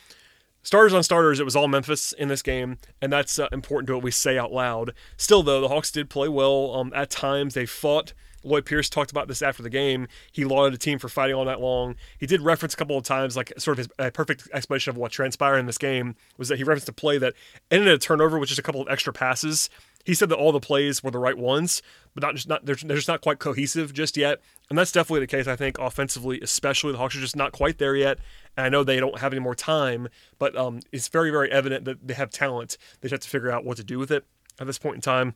Starters 0.61 0.93
on 0.93 1.03
starters, 1.03 1.39
it 1.39 1.45
was 1.45 1.55
all 1.55 1.67
Memphis 1.67 2.11
in 2.13 2.27
this 2.27 2.41
game, 2.41 2.77
and 3.01 3.11
that's 3.11 3.39
uh, 3.39 3.47
important 3.51 3.87
to 3.87 3.93
what 3.93 4.03
we 4.03 4.11
say 4.11 4.37
out 4.37 4.51
loud. 4.51 4.93
Still, 5.15 5.41
though, 5.41 5.61
the 5.61 5.69
Hawks 5.69 5.91
did 5.91 6.09
play 6.09 6.27
well. 6.27 6.75
Um, 6.75 6.91
at 6.95 7.09
times, 7.09 7.53
they 7.53 7.65
fought. 7.65 8.13
Lloyd 8.43 8.65
Pierce 8.65 8.89
talked 8.89 9.11
about 9.11 9.27
this 9.27 9.41
after 9.41 9.61
the 9.63 9.69
game. 9.69 10.07
He 10.31 10.45
lauded 10.45 10.73
the 10.73 10.77
team 10.77 10.97
for 10.97 11.09
fighting 11.09 11.35
all 11.35 11.45
night 11.45 11.59
long. 11.59 11.95
He 12.17 12.25
did 12.25 12.41
reference 12.41 12.73
a 12.73 12.77
couple 12.77 12.97
of 12.97 13.03
times, 13.03 13.35
like 13.35 13.51
sort 13.57 13.77
of 13.79 13.85
his 13.85 13.89
a 13.99 14.11
perfect 14.11 14.47
explanation 14.53 14.91
of 14.91 14.97
what 14.97 15.11
transpired 15.11 15.57
in 15.57 15.65
this 15.65 15.77
game 15.77 16.15
was 16.37 16.47
that 16.47 16.57
he 16.57 16.63
referenced 16.63 16.87
a 16.87 16.93
play 16.93 17.17
that 17.17 17.33
ended 17.69 17.87
in 17.89 17.93
a 17.93 17.97
turnover 17.97 18.39
with 18.39 18.47
just 18.47 18.59
a 18.59 18.63
couple 18.63 18.81
of 18.81 18.87
extra 18.89 19.11
passes 19.11 19.69
he 20.05 20.13
said 20.13 20.29
that 20.29 20.37
all 20.37 20.51
the 20.51 20.59
plays 20.59 21.03
were 21.03 21.11
the 21.11 21.19
right 21.19 21.37
ones, 21.37 21.81
but 22.13 22.23
not 22.23 22.35
just 22.35 22.47
not 22.47 22.65
they're, 22.65 22.75
they're 22.75 22.95
just 22.95 23.07
not 23.07 23.21
quite 23.21 23.39
cohesive 23.39 23.93
just 23.93 24.17
yet. 24.17 24.41
And 24.69 24.77
that's 24.77 24.91
definitely 24.91 25.21
the 25.21 25.27
case. 25.27 25.47
I 25.47 25.55
think 25.55 25.77
offensively, 25.77 26.39
especially 26.41 26.91
the 26.91 26.97
Hawks 26.97 27.15
are 27.15 27.19
just 27.21 27.35
not 27.35 27.51
quite 27.51 27.77
there 27.77 27.95
yet. 27.95 28.19
And 28.55 28.65
I 28.65 28.69
know 28.69 28.83
they 28.83 28.99
don't 28.99 29.19
have 29.19 29.33
any 29.33 29.41
more 29.41 29.55
time, 29.55 30.07
but 30.37 30.55
um, 30.55 30.79
it's 30.91 31.07
very 31.07 31.31
very 31.31 31.51
evident 31.51 31.85
that 31.85 32.07
they 32.07 32.13
have 32.13 32.31
talent. 32.31 32.77
They 33.01 33.09
just 33.09 33.23
have 33.23 33.29
to 33.29 33.29
figure 33.29 33.51
out 33.51 33.65
what 33.65 33.77
to 33.77 33.83
do 33.83 33.99
with 33.99 34.11
it 34.11 34.25
at 34.59 34.67
this 34.67 34.79
point 34.79 34.95
in 34.95 35.01
time. 35.01 35.35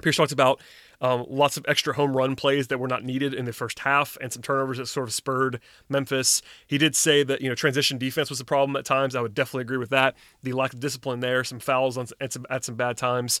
Pierce 0.00 0.16
talked 0.16 0.32
about 0.32 0.60
um, 1.00 1.26
lots 1.28 1.56
of 1.56 1.64
extra 1.68 1.94
home 1.94 2.16
run 2.16 2.36
plays 2.36 2.68
that 2.68 2.78
were 2.78 2.88
not 2.88 3.04
needed 3.04 3.34
in 3.34 3.44
the 3.44 3.52
first 3.52 3.80
half 3.80 4.16
and 4.20 4.32
some 4.32 4.42
turnovers 4.42 4.78
that 4.78 4.86
sort 4.86 5.08
of 5.08 5.12
spurred 5.12 5.60
Memphis. 5.88 6.42
He 6.66 6.78
did 6.78 6.96
say 6.96 7.22
that 7.24 7.40
you 7.40 7.48
know 7.48 7.54
transition 7.54 7.98
defense 7.98 8.30
was 8.30 8.40
a 8.40 8.44
problem 8.44 8.76
at 8.76 8.84
times. 8.84 9.14
I 9.14 9.20
would 9.20 9.34
definitely 9.34 9.62
agree 9.62 9.78
with 9.78 9.90
that. 9.90 10.14
The 10.42 10.52
lack 10.52 10.72
of 10.72 10.80
discipline 10.80 11.20
there, 11.20 11.44
some 11.44 11.60
fouls 11.60 11.98
on, 11.98 12.06
at, 12.20 12.32
some, 12.32 12.46
at 12.48 12.64
some 12.64 12.76
bad 12.76 12.96
times. 12.96 13.40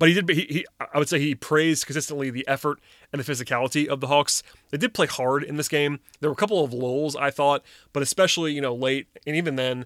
But 0.00 0.08
he 0.08 0.14
did. 0.14 0.28
He, 0.30 0.46
he, 0.48 0.66
I 0.80 0.98
would 0.98 1.10
say 1.10 1.20
he 1.20 1.34
praised 1.34 1.84
consistently 1.84 2.30
the 2.30 2.48
effort 2.48 2.80
and 3.12 3.22
the 3.22 3.32
physicality 3.32 3.86
of 3.86 4.00
the 4.00 4.06
Hawks. 4.06 4.42
They 4.70 4.78
did 4.78 4.94
play 4.94 5.06
hard 5.06 5.44
in 5.44 5.56
this 5.58 5.68
game. 5.68 6.00
There 6.20 6.30
were 6.30 6.34
a 6.34 6.36
couple 6.36 6.64
of 6.64 6.72
lulls, 6.72 7.14
I 7.14 7.30
thought, 7.30 7.62
but 7.92 8.02
especially 8.02 8.54
you 8.54 8.62
know 8.62 8.74
late 8.74 9.08
and 9.26 9.36
even 9.36 9.56
then, 9.56 9.84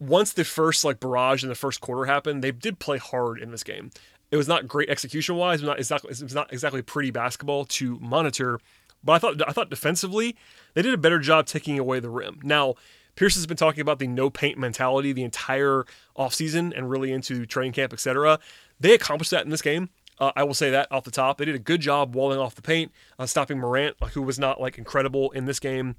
once 0.00 0.32
the 0.32 0.44
first 0.44 0.84
like 0.84 0.98
barrage 0.98 1.44
in 1.44 1.48
the 1.48 1.54
first 1.54 1.80
quarter 1.80 2.06
happened, 2.06 2.42
they 2.42 2.50
did 2.50 2.80
play 2.80 2.98
hard 2.98 3.38
in 3.38 3.52
this 3.52 3.62
game. 3.62 3.92
It 4.32 4.36
was 4.36 4.48
not 4.48 4.66
great 4.66 4.90
execution 4.90 5.36
wise. 5.36 5.62
Not 5.62 5.78
exactly. 5.78 6.10
It 6.10 6.20
was 6.20 6.34
not 6.34 6.52
exactly 6.52 6.82
pretty 6.82 7.12
basketball 7.12 7.64
to 7.66 7.96
monitor. 8.00 8.58
But 9.04 9.12
I 9.12 9.18
thought 9.20 9.48
I 9.48 9.52
thought 9.52 9.70
defensively 9.70 10.34
they 10.74 10.82
did 10.82 10.94
a 10.94 10.98
better 10.98 11.20
job 11.20 11.46
taking 11.46 11.78
away 11.78 12.00
the 12.00 12.10
rim. 12.10 12.40
Now 12.42 12.74
Pierce 13.16 13.34
has 13.36 13.46
been 13.46 13.56
talking 13.56 13.80
about 13.80 13.98
the 13.98 14.06
no 14.06 14.30
paint 14.30 14.58
mentality 14.58 15.12
the 15.12 15.22
entire 15.22 15.84
offseason 16.18 16.76
and 16.76 16.90
really 16.90 17.12
into 17.12 17.46
training 17.46 17.72
camp, 17.72 17.92
etc. 17.92 18.38
They 18.80 18.94
accomplished 18.94 19.30
that 19.30 19.44
in 19.44 19.50
this 19.50 19.62
game. 19.62 19.90
Uh, 20.18 20.32
I 20.36 20.44
will 20.44 20.54
say 20.54 20.70
that 20.70 20.90
off 20.90 21.04
the 21.04 21.10
top. 21.10 21.38
They 21.38 21.44
did 21.44 21.54
a 21.54 21.60
good 21.60 21.80
job 21.80 22.14
walling 22.14 22.38
off 22.38 22.54
the 22.54 22.62
paint, 22.62 22.92
uh, 23.18 23.26
stopping 23.26 23.58
Morant, 23.58 23.96
who 24.12 24.22
was 24.22 24.38
not 24.38 24.60
like 24.60 24.78
incredible 24.78 25.30
in 25.32 25.46
this 25.46 25.58
game. 25.58 25.96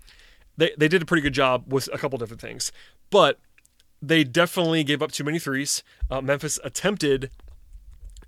They, 0.58 0.72
they 0.78 0.88
did 0.88 1.02
a 1.02 1.06
pretty 1.06 1.22
good 1.22 1.34
job 1.34 1.72
with 1.72 1.90
a 1.92 1.98
couple 1.98 2.18
different 2.18 2.42
things. 2.42 2.72
But 3.10 3.40
they 4.02 4.24
definitely 4.24 4.84
gave 4.84 5.02
up 5.02 5.12
too 5.12 5.24
many 5.24 5.40
threes. 5.40 5.84
Uh, 6.10 6.22
Memphis 6.22 6.60
attempted 6.64 7.30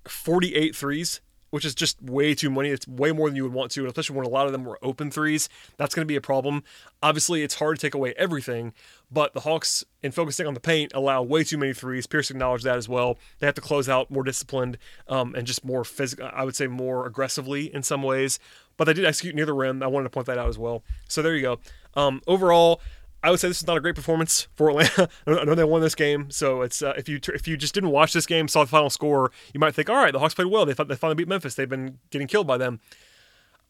48 0.06 0.76
threes 0.76 1.22
which 1.50 1.66
is 1.66 1.76
just 1.76 2.02
way 2.02 2.34
too 2.36 2.50
many. 2.50 2.70
It's 2.70 2.88
way 2.88 3.12
more 3.12 3.30
than 3.30 3.36
you 3.36 3.44
would 3.44 3.54
want 3.54 3.72
to, 3.72 3.86
especially 3.86 4.16
when 4.16 4.26
a 4.26 4.30
lot 4.30 4.46
of 4.46 4.52
them 4.52 4.66
were 4.66 4.80
open 4.82 5.12
threes. 5.12 5.50
That's 5.78 5.96
going 5.96 6.06
to 6.06 6.08
be 6.08 6.16
a 6.16 6.22
problem. 6.22 6.64
Obviously, 7.02 7.44
it's 7.44 7.56
hard 7.56 7.78
to 7.78 7.82
take 7.82 7.94
away 7.94 8.14
everything, 8.18 8.74
but 9.12 9.34
the 9.34 9.42
Hawks, 9.42 9.84
in 10.04 10.12
focusing 10.12 10.48
on 10.48 10.54
the 10.54 10.60
paint, 10.60 10.92
allow 10.94 11.22
way 11.22 11.44
too 11.44 11.58
many 11.58 11.74
threes. 11.74 12.08
Pierce 12.08 12.30
acknowledged 12.30 12.66
that 12.66 12.78
as 12.78 12.90
well. 12.90 13.18
They 13.40 13.46
have 13.46 13.56
to 13.56 13.62
close 13.62 13.88
out 13.88 14.12
more 14.12 14.24
disciplined 14.24 14.78
um, 15.08 15.36
and 15.36 15.48
just 15.48 15.64
more 15.64 15.84
physical, 15.84 16.30
I 16.34 16.44
would 16.44 16.56
say 16.56 16.68
more 16.68 17.06
aggressively 17.06 17.74
in 17.74 17.84
some 17.84 18.04
ways. 18.04 18.40
But 18.76 18.86
they 18.86 18.94
did 18.94 19.06
execute 19.06 19.36
near 19.36 19.46
the 19.46 19.54
rim. 19.54 19.82
I 19.82 19.88
wanted 19.88 20.06
to 20.06 20.10
point 20.12 20.28
that 20.28 20.38
out 20.38 20.50
as 20.50 20.58
well. 20.58 20.84
So 21.08 21.22
there 21.22 21.36
you 21.36 21.42
go. 21.42 21.60
Um, 21.96 22.22
overall, 22.28 22.80
I 23.28 23.30
would 23.30 23.42
say 23.42 23.50
this 23.50 23.60
is 23.60 23.68
not 23.68 23.76
a 23.76 23.82
great 23.82 23.96
performance 23.96 24.48
for 24.56 24.70
Atlanta. 24.70 25.10
I 25.28 25.44
know 25.44 25.54
they 25.54 25.66
won 25.66 25.82
this 25.82 25.96
game, 25.96 26.32
so 26.32 26.62
it's 26.62 26.82
uh, 26.82 26.94
if 26.96 27.10
you 27.10 27.20
if 27.34 27.46
you 27.46 27.58
just 27.58 27.74
didn't 27.74 27.90
watch 27.90 28.14
this 28.14 28.26
game, 28.26 28.48
saw 28.48 28.64
the 28.64 28.70
final 28.70 28.90
score, 28.90 29.34
you 29.54 29.60
might 29.60 29.76
think, 29.76 29.90
all 29.90 29.98
right, 29.98 30.14
the 30.14 30.20
Hawks 30.20 30.34
played 30.34 30.48
well. 30.48 30.66
They 30.66 30.72
they 30.72 30.96
finally 30.96 31.16
beat 31.16 31.28
Memphis. 31.28 31.54
They've 31.54 31.68
been 31.68 32.00
getting 32.10 32.30
killed 32.30 32.48
by 32.48 32.58
them. 32.58 32.80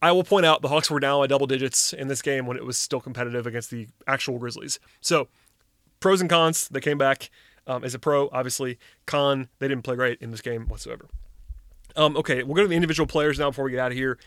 I 0.00 0.12
will 0.12 0.22
point 0.22 0.46
out 0.46 0.62
the 0.62 0.68
Hawks 0.68 0.92
were 0.92 1.00
down 1.00 1.20
by 1.20 1.26
double 1.26 1.48
digits 1.48 1.92
in 1.92 2.06
this 2.06 2.22
game 2.22 2.46
when 2.46 2.56
it 2.56 2.64
was 2.64 2.78
still 2.78 3.00
competitive 3.00 3.48
against 3.48 3.72
the 3.72 3.88
actual 4.06 4.38
Grizzlies. 4.38 4.78
So 5.00 5.26
pros 5.98 6.20
and 6.20 6.30
cons. 6.30 6.68
They 6.68 6.80
came 6.80 6.96
back 6.96 7.28
um, 7.66 7.82
as 7.82 7.94
a 7.94 7.98
pro, 7.98 8.28
obviously. 8.30 8.78
Con, 9.06 9.48
they 9.58 9.66
didn't 9.66 9.82
play 9.82 9.96
great 9.96 10.22
in 10.22 10.30
this 10.30 10.40
game 10.40 10.68
whatsoever. 10.68 11.08
Um, 11.96 12.16
okay, 12.16 12.44
we'll 12.44 12.54
go 12.54 12.62
to 12.62 12.68
the 12.68 12.76
individual 12.76 13.08
players 13.08 13.40
now 13.40 13.50
before 13.50 13.64
we 13.64 13.72
get 13.72 13.80
out 13.80 13.90
of 13.90 13.98
here. 13.98 14.20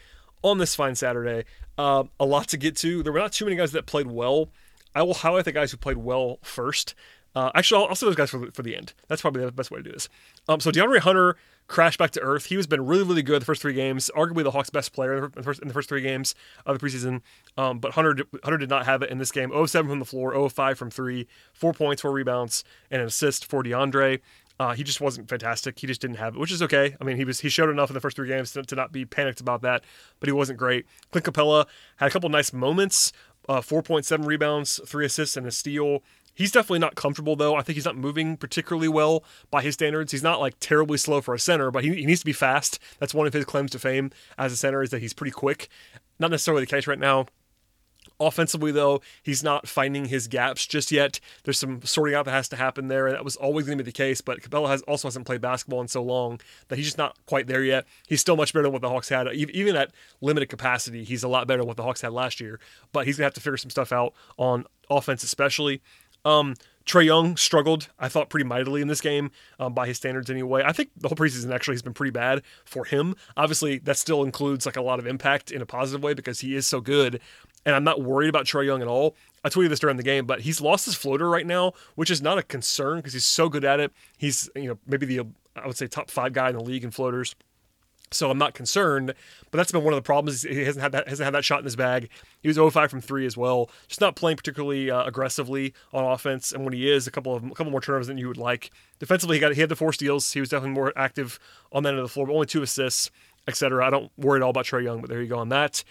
On 0.43 0.57
this 0.57 0.75
fine 0.75 0.95
Saturday, 0.95 1.45
uh, 1.77 2.03
a 2.19 2.25
lot 2.25 2.49
to 2.49 2.57
get 2.57 2.75
to. 2.77 3.01
There 3.01 3.13
were 3.13 3.19
not 3.19 3.31
too 3.31 3.45
many 3.45 3.55
guys 3.55 3.71
that 3.71 3.85
played 3.85 4.07
well. 4.07 4.49
I 4.95 5.03
will 5.03 5.13
highlight 5.13 5.45
the 5.45 5.51
guys 5.51 5.71
who 5.71 5.77
played 5.77 5.97
well 5.97 6.39
first. 6.41 6.95
Uh, 7.33 7.49
actually, 7.55 7.81
I'll, 7.83 7.89
I'll 7.89 7.95
those 7.95 8.15
guys 8.15 8.29
for 8.29 8.39
the, 8.39 8.51
for 8.51 8.61
the 8.61 8.75
end. 8.75 8.93
That's 9.07 9.21
probably 9.21 9.43
the 9.45 9.51
best 9.51 9.71
way 9.71 9.77
to 9.77 9.83
do 9.83 9.91
this. 9.91 10.09
Um, 10.49 10.59
so 10.59 10.69
DeAndre 10.69 10.99
Hunter 10.99 11.37
crashed 11.67 11.97
back 11.97 12.11
to 12.11 12.21
earth. 12.21 12.47
He 12.47 12.55
has 12.55 12.67
been 12.67 12.85
really, 12.85 13.03
really 13.03 13.21
good 13.21 13.41
the 13.41 13.45
first 13.45 13.61
three 13.61 13.73
games. 13.73 14.11
Arguably 14.15 14.43
the 14.43 14.51
Hawks' 14.51 14.69
best 14.69 14.91
player 14.91 15.25
in 15.25 15.31
the 15.33 15.43
first, 15.43 15.61
in 15.61 15.67
the 15.69 15.73
first 15.73 15.87
three 15.87 16.01
games 16.01 16.35
of 16.65 16.77
the 16.77 16.85
preseason. 16.85 17.21
Um, 17.57 17.79
but 17.79 17.93
Hunter 17.93 18.25
Hunter 18.43 18.57
did 18.57 18.69
not 18.69 18.85
have 18.85 19.01
it 19.01 19.09
in 19.09 19.17
this 19.17 19.31
game. 19.31 19.49
0 19.51 19.65
7 19.65 19.89
from 19.89 19.99
the 19.99 20.05
floor, 20.05 20.33
0 20.33 20.49
5 20.49 20.77
from 20.77 20.91
three, 20.91 21.27
four 21.53 21.73
points, 21.73 22.01
four 22.01 22.11
rebounds, 22.11 22.65
and 22.89 23.01
an 23.01 23.07
assist 23.07 23.45
for 23.45 23.63
DeAndre. 23.63 24.19
Uh, 24.59 24.73
he 24.73 24.83
just 24.83 25.01
wasn't 25.01 25.27
fantastic. 25.27 25.79
He 25.79 25.87
just 25.87 26.01
didn't 26.01 26.17
have 26.17 26.35
it, 26.35 26.39
which 26.39 26.51
is 26.51 26.61
okay. 26.61 26.95
I 27.01 27.03
mean, 27.03 27.15
he 27.15 27.25
was 27.25 27.39
he 27.39 27.49
showed 27.49 27.69
enough 27.69 27.89
in 27.89 27.95
the 27.95 27.99
first 27.99 28.15
three 28.15 28.27
games 28.27 28.51
to, 28.51 28.61
to 28.61 28.75
not 28.75 28.91
be 28.91 29.05
panicked 29.05 29.39
about 29.39 29.61
that, 29.63 29.83
but 30.19 30.27
he 30.27 30.33
wasn't 30.33 30.59
great. 30.59 30.85
Clint 31.11 31.25
Capela 31.25 31.65
had 31.95 32.09
a 32.09 32.11
couple 32.11 32.29
nice 32.29 32.53
moments, 32.53 33.11
uh, 33.49 33.61
4.7 33.61 34.25
rebounds, 34.25 34.79
three 34.85 35.05
assists, 35.05 35.37
and 35.37 35.45
a 35.45 35.51
steal. 35.51 36.03
He's 36.33 36.51
definitely 36.51 36.79
not 36.79 36.95
comfortable 36.95 37.35
though. 37.35 37.55
I 37.55 37.61
think 37.61 37.75
he's 37.75 37.85
not 37.85 37.97
moving 37.97 38.37
particularly 38.37 38.87
well 38.87 39.23
by 39.49 39.61
his 39.61 39.73
standards. 39.73 40.11
He's 40.11 40.23
not 40.23 40.39
like 40.39 40.55
terribly 40.59 40.97
slow 40.97 41.21
for 41.21 41.33
a 41.33 41.39
center, 41.39 41.71
but 41.71 41.83
he, 41.83 41.93
he 41.93 42.05
needs 42.05 42.21
to 42.21 42.25
be 42.25 42.33
fast. 42.33 42.79
That's 42.99 43.13
one 43.13 43.27
of 43.27 43.33
his 43.33 43.45
claims 43.45 43.71
to 43.71 43.79
fame 43.79 44.11
as 44.37 44.53
a 44.53 44.57
center 44.57 44.81
is 44.81 44.91
that 44.91 45.01
he's 45.01 45.13
pretty 45.13 45.31
quick. 45.31 45.67
Not 46.19 46.31
necessarily 46.31 46.63
the 46.63 46.67
case 46.67 46.87
right 46.87 46.99
now. 46.99 47.25
Offensively, 48.21 48.71
though, 48.71 49.01
he's 49.23 49.43
not 49.43 49.67
finding 49.67 50.05
his 50.05 50.27
gaps 50.27 50.67
just 50.67 50.91
yet. 50.91 51.19
There's 51.43 51.57
some 51.57 51.81
sorting 51.81 52.13
out 52.13 52.25
that 52.25 52.31
has 52.31 52.47
to 52.49 52.55
happen 52.55 52.87
there, 52.87 53.07
and 53.07 53.15
that 53.15 53.25
was 53.25 53.35
always 53.35 53.65
going 53.65 53.79
to 53.79 53.83
be 53.83 53.87
the 53.87 53.91
case. 53.91 54.21
But 54.21 54.41
Capela 54.41 54.67
has 54.67 54.83
also 54.83 55.07
hasn't 55.07 55.25
played 55.25 55.41
basketball 55.41 55.81
in 55.81 55.87
so 55.87 56.03
long 56.03 56.39
that 56.67 56.75
he's 56.75 56.85
just 56.85 56.99
not 56.99 57.17
quite 57.25 57.47
there 57.47 57.63
yet. 57.63 57.87
He's 58.07 58.21
still 58.21 58.37
much 58.37 58.53
better 58.53 58.61
than 58.61 58.73
what 58.73 58.83
the 58.83 58.89
Hawks 58.89 59.09
had, 59.09 59.27
even 59.33 59.75
at 59.75 59.91
limited 60.21 60.49
capacity. 60.49 61.03
He's 61.03 61.23
a 61.23 61.27
lot 61.27 61.47
better 61.47 61.61
than 61.61 61.67
what 61.67 61.77
the 61.77 61.83
Hawks 61.83 62.01
had 62.01 62.13
last 62.13 62.39
year. 62.39 62.59
But 62.91 63.07
he's 63.07 63.17
gonna 63.17 63.25
have 63.25 63.33
to 63.33 63.41
figure 63.41 63.57
some 63.57 63.71
stuff 63.71 63.91
out 63.91 64.13
on 64.37 64.65
offense, 64.87 65.23
especially. 65.23 65.81
Um, 66.23 66.53
Trae 66.85 67.05
Young 67.05 67.37
struggled, 67.37 67.89
I 67.99 68.09
thought, 68.09 68.29
pretty 68.29 68.45
mightily 68.45 68.81
in 68.81 68.87
this 68.87 69.01
game 69.01 69.31
um, 69.59 69.73
by 69.73 69.87
his 69.87 69.97
standards 69.97 70.29
anyway. 70.29 70.63
I 70.65 70.71
think 70.71 70.89
the 70.97 71.07
whole 71.07 71.15
preseason 71.15 71.53
actually 71.53 71.75
has 71.75 71.81
been 71.81 71.93
pretty 71.93 72.11
bad 72.11 72.41
for 72.65 72.85
him. 72.85 73.15
Obviously, 73.37 73.77
that 73.79 73.97
still 73.97 74.23
includes 74.23 74.65
like 74.65 74.77
a 74.77 74.81
lot 74.81 74.99
of 74.99 75.05
impact 75.05 75.51
in 75.51 75.61
a 75.61 75.65
positive 75.65 76.03
way 76.03 76.13
because 76.13 76.39
he 76.39 76.55
is 76.55 76.67
so 76.67 76.81
good 76.81 77.21
and 77.65 77.75
I'm 77.75 77.83
not 77.83 78.01
worried 78.01 78.29
about 78.29 78.45
Trae 78.45 78.65
Young 78.65 78.81
at 78.81 78.87
all. 78.87 79.15
I 79.43 79.49
tweeted 79.49 79.69
this 79.69 79.79
during 79.79 79.97
the 79.97 80.03
game, 80.03 80.25
but 80.25 80.41
he's 80.41 80.61
lost 80.61 80.85
his 80.85 80.95
floater 80.95 81.29
right 81.29 81.45
now, 81.45 81.73
which 81.95 82.11
is 82.11 82.21
not 82.21 82.37
a 82.37 82.43
concern 82.43 82.97
because 82.97 83.13
he's 83.13 83.25
so 83.25 83.49
good 83.49 83.65
at 83.65 83.79
it. 83.79 83.91
He's 84.17 84.49
you 84.55 84.67
know 84.67 84.77
maybe 84.85 85.05
the 85.05 85.27
I 85.55 85.67
would 85.67 85.77
say 85.77 85.87
top 85.87 86.09
five 86.09 86.33
guy 86.33 86.49
in 86.49 86.55
the 86.55 86.63
league 86.63 86.83
in 86.83 86.91
floaters. 86.91 87.35
So 88.13 88.29
I'm 88.29 88.37
not 88.37 88.53
concerned, 88.53 89.13
but 89.51 89.57
that's 89.57 89.71
been 89.71 89.85
one 89.85 89.93
of 89.93 89.97
the 89.97 90.05
problems. 90.05 90.41
He 90.43 90.65
hasn't 90.65 90.83
had 90.83 90.91
that 90.91 91.07
hasn't 91.07 91.23
had 91.23 91.33
that 91.33 91.45
shot 91.45 91.59
in 91.59 91.63
his 91.63 91.77
bag. 91.77 92.09
He 92.41 92.49
was 92.49 92.57
0-5 92.57 92.89
from 92.89 92.99
three 92.99 93.25
as 93.25 93.37
well. 93.37 93.69
Just 93.87 94.01
not 94.01 94.17
playing 94.17 94.35
particularly 94.35 94.91
uh, 94.91 95.05
aggressively 95.05 95.73
on 95.93 96.03
offense, 96.03 96.51
and 96.51 96.65
when 96.65 96.73
he 96.73 96.91
is, 96.91 97.07
a 97.07 97.11
couple 97.11 97.33
of 97.33 97.43
a 97.43 97.49
couple 97.51 97.71
more 97.71 97.79
turnovers 97.79 98.07
than 98.07 98.17
you 98.17 98.27
would 98.27 98.37
like. 98.37 98.69
Defensively, 98.99 99.37
he 99.37 99.39
got 99.39 99.53
he 99.53 99.61
had 99.61 99.69
the 99.69 99.77
four 99.77 99.93
steals. 99.93 100.33
He 100.33 100.41
was 100.41 100.49
definitely 100.49 100.75
more 100.75 100.91
active 100.97 101.39
on 101.71 101.83
that 101.83 101.89
end 101.89 101.99
of 101.99 102.03
the 102.03 102.09
floor, 102.09 102.27
but 102.27 102.33
only 102.33 102.47
two 102.47 102.61
assists, 102.61 103.09
etc. 103.47 103.85
I 103.85 103.89
don't 103.89 104.11
worry 104.17 104.39
at 104.39 104.43
all 104.43 104.49
about 104.49 104.65
Trae 104.65 104.83
Young, 104.83 104.99
but 104.99 105.09
there 105.09 105.21
you 105.21 105.29
go 105.29 105.39
on 105.39 105.49
that. 105.49 105.81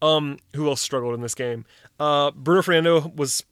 Um, 0.00 0.38
who 0.54 0.68
else 0.68 0.80
struggled 0.80 1.14
in 1.14 1.20
this 1.20 1.34
game? 1.34 1.64
Uh, 1.98 2.30
Bruno 2.30 2.62
Fernando 2.62 3.12
was 3.14 3.44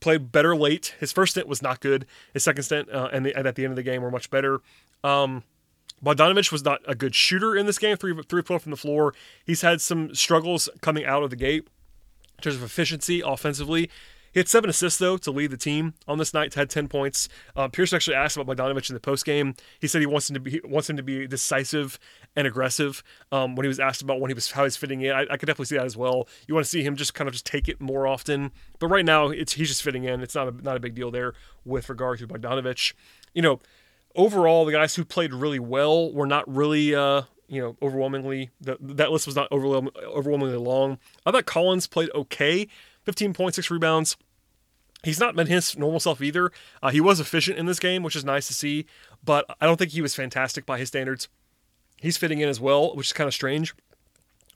played 0.00 0.32
better 0.32 0.56
late. 0.56 0.94
His 0.98 1.12
first 1.12 1.32
stint 1.32 1.46
was 1.46 1.62
not 1.62 1.80
good. 1.80 2.06
His 2.32 2.44
second 2.44 2.62
stint 2.62 2.90
uh, 2.90 3.10
and, 3.12 3.26
the, 3.26 3.36
and, 3.36 3.46
at 3.46 3.54
the 3.54 3.64
end 3.64 3.72
of 3.72 3.76
the 3.76 3.82
game 3.82 4.02
were 4.02 4.10
much 4.10 4.30
better. 4.30 4.60
Um, 5.04 5.44
Bogdanovich 6.02 6.50
was 6.50 6.64
not 6.64 6.80
a 6.86 6.94
good 6.94 7.14
shooter 7.14 7.54
in 7.54 7.66
this 7.66 7.78
game. 7.78 7.96
Three 7.96 8.14
three 8.28 8.42
twelve 8.42 8.62
from 8.62 8.70
the 8.70 8.76
floor. 8.76 9.12
He's 9.44 9.60
had 9.60 9.80
some 9.80 10.14
struggles 10.14 10.68
coming 10.80 11.04
out 11.04 11.22
of 11.22 11.30
the 11.30 11.36
gate 11.36 11.68
in 12.38 12.42
terms 12.42 12.56
of 12.56 12.62
efficiency 12.62 13.20
offensively. 13.20 13.90
He 14.32 14.40
had 14.40 14.48
seven 14.48 14.70
assists 14.70 14.98
though 14.98 15.16
to 15.18 15.30
lead 15.30 15.50
the 15.50 15.56
team 15.56 15.94
on 16.06 16.18
this 16.18 16.32
night. 16.32 16.54
Had 16.54 16.70
ten 16.70 16.88
points. 16.88 17.28
Uh, 17.56 17.68
Pierce 17.68 17.92
actually 17.92 18.16
asked 18.16 18.36
about 18.36 18.54
Bogdanovich 18.56 18.88
in 18.88 18.94
the 18.94 19.00
post 19.00 19.24
game. 19.24 19.54
He 19.80 19.86
said 19.86 20.00
he 20.00 20.06
wants 20.06 20.30
him 20.30 20.34
to 20.34 20.40
be 20.40 20.60
wants 20.64 20.88
him 20.88 20.96
to 20.96 21.02
be 21.02 21.26
decisive 21.26 21.98
and 22.36 22.46
aggressive. 22.46 23.02
Um, 23.32 23.56
when 23.56 23.64
he 23.64 23.68
was 23.68 23.80
asked 23.80 24.02
about 24.02 24.20
when 24.20 24.30
he 24.30 24.34
was 24.34 24.50
how 24.52 24.64
he's 24.64 24.76
fitting 24.76 25.02
in, 25.02 25.12
I, 25.12 25.22
I 25.30 25.36
could 25.36 25.46
definitely 25.46 25.66
see 25.66 25.76
that 25.76 25.86
as 25.86 25.96
well. 25.96 26.28
You 26.46 26.54
want 26.54 26.64
to 26.64 26.70
see 26.70 26.82
him 26.82 26.96
just 26.96 27.14
kind 27.14 27.28
of 27.28 27.32
just 27.32 27.46
take 27.46 27.68
it 27.68 27.80
more 27.80 28.06
often. 28.06 28.52
But 28.78 28.88
right 28.88 29.04
now, 29.04 29.28
it's 29.28 29.54
he's 29.54 29.68
just 29.68 29.82
fitting 29.82 30.04
in. 30.04 30.20
It's 30.20 30.34
not 30.34 30.48
a, 30.48 30.52
not 30.52 30.76
a 30.76 30.80
big 30.80 30.94
deal 30.94 31.10
there 31.10 31.34
with 31.64 31.88
regard 31.88 32.18
to 32.20 32.28
Bogdanovich. 32.28 32.94
You 33.34 33.42
know, 33.42 33.60
overall, 34.14 34.64
the 34.64 34.72
guys 34.72 34.94
who 34.94 35.04
played 35.04 35.32
really 35.32 35.58
well 35.60 36.12
were 36.12 36.26
not 36.26 36.52
really. 36.52 36.94
Uh, 36.94 37.22
you 37.50 37.60
know, 37.60 37.76
overwhelmingly, 37.82 38.50
the, 38.60 38.78
that 38.80 39.10
list 39.10 39.26
was 39.26 39.34
not 39.34 39.50
overwhelmingly 39.50 40.56
long. 40.56 40.98
I 41.26 41.32
thought 41.32 41.46
Collins 41.46 41.88
played 41.88 42.08
okay, 42.14 42.68
15.6 43.06 43.70
rebounds. 43.70 44.16
He's 45.02 45.20
not 45.20 45.34
been 45.34 45.46
his 45.46 45.78
normal 45.78 46.00
self 46.00 46.20
either. 46.20 46.52
Uh, 46.82 46.90
he 46.90 47.00
was 47.00 47.20
efficient 47.20 47.58
in 47.58 47.66
this 47.66 47.78
game, 47.78 48.02
which 48.02 48.16
is 48.16 48.24
nice 48.24 48.46
to 48.48 48.54
see, 48.54 48.86
but 49.24 49.46
I 49.60 49.66
don't 49.66 49.78
think 49.78 49.92
he 49.92 50.02
was 50.02 50.14
fantastic 50.14 50.66
by 50.66 50.78
his 50.78 50.88
standards. 50.88 51.28
He's 52.00 52.16
fitting 52.16 52.40
in 52.40 52.48
as 52.48 52.60
well, 52.60 52.94
which 52.94 53.08
is 53.08 53.12
kind 53.12 53.28
of 53.28 53.34
strange 53.34 53.74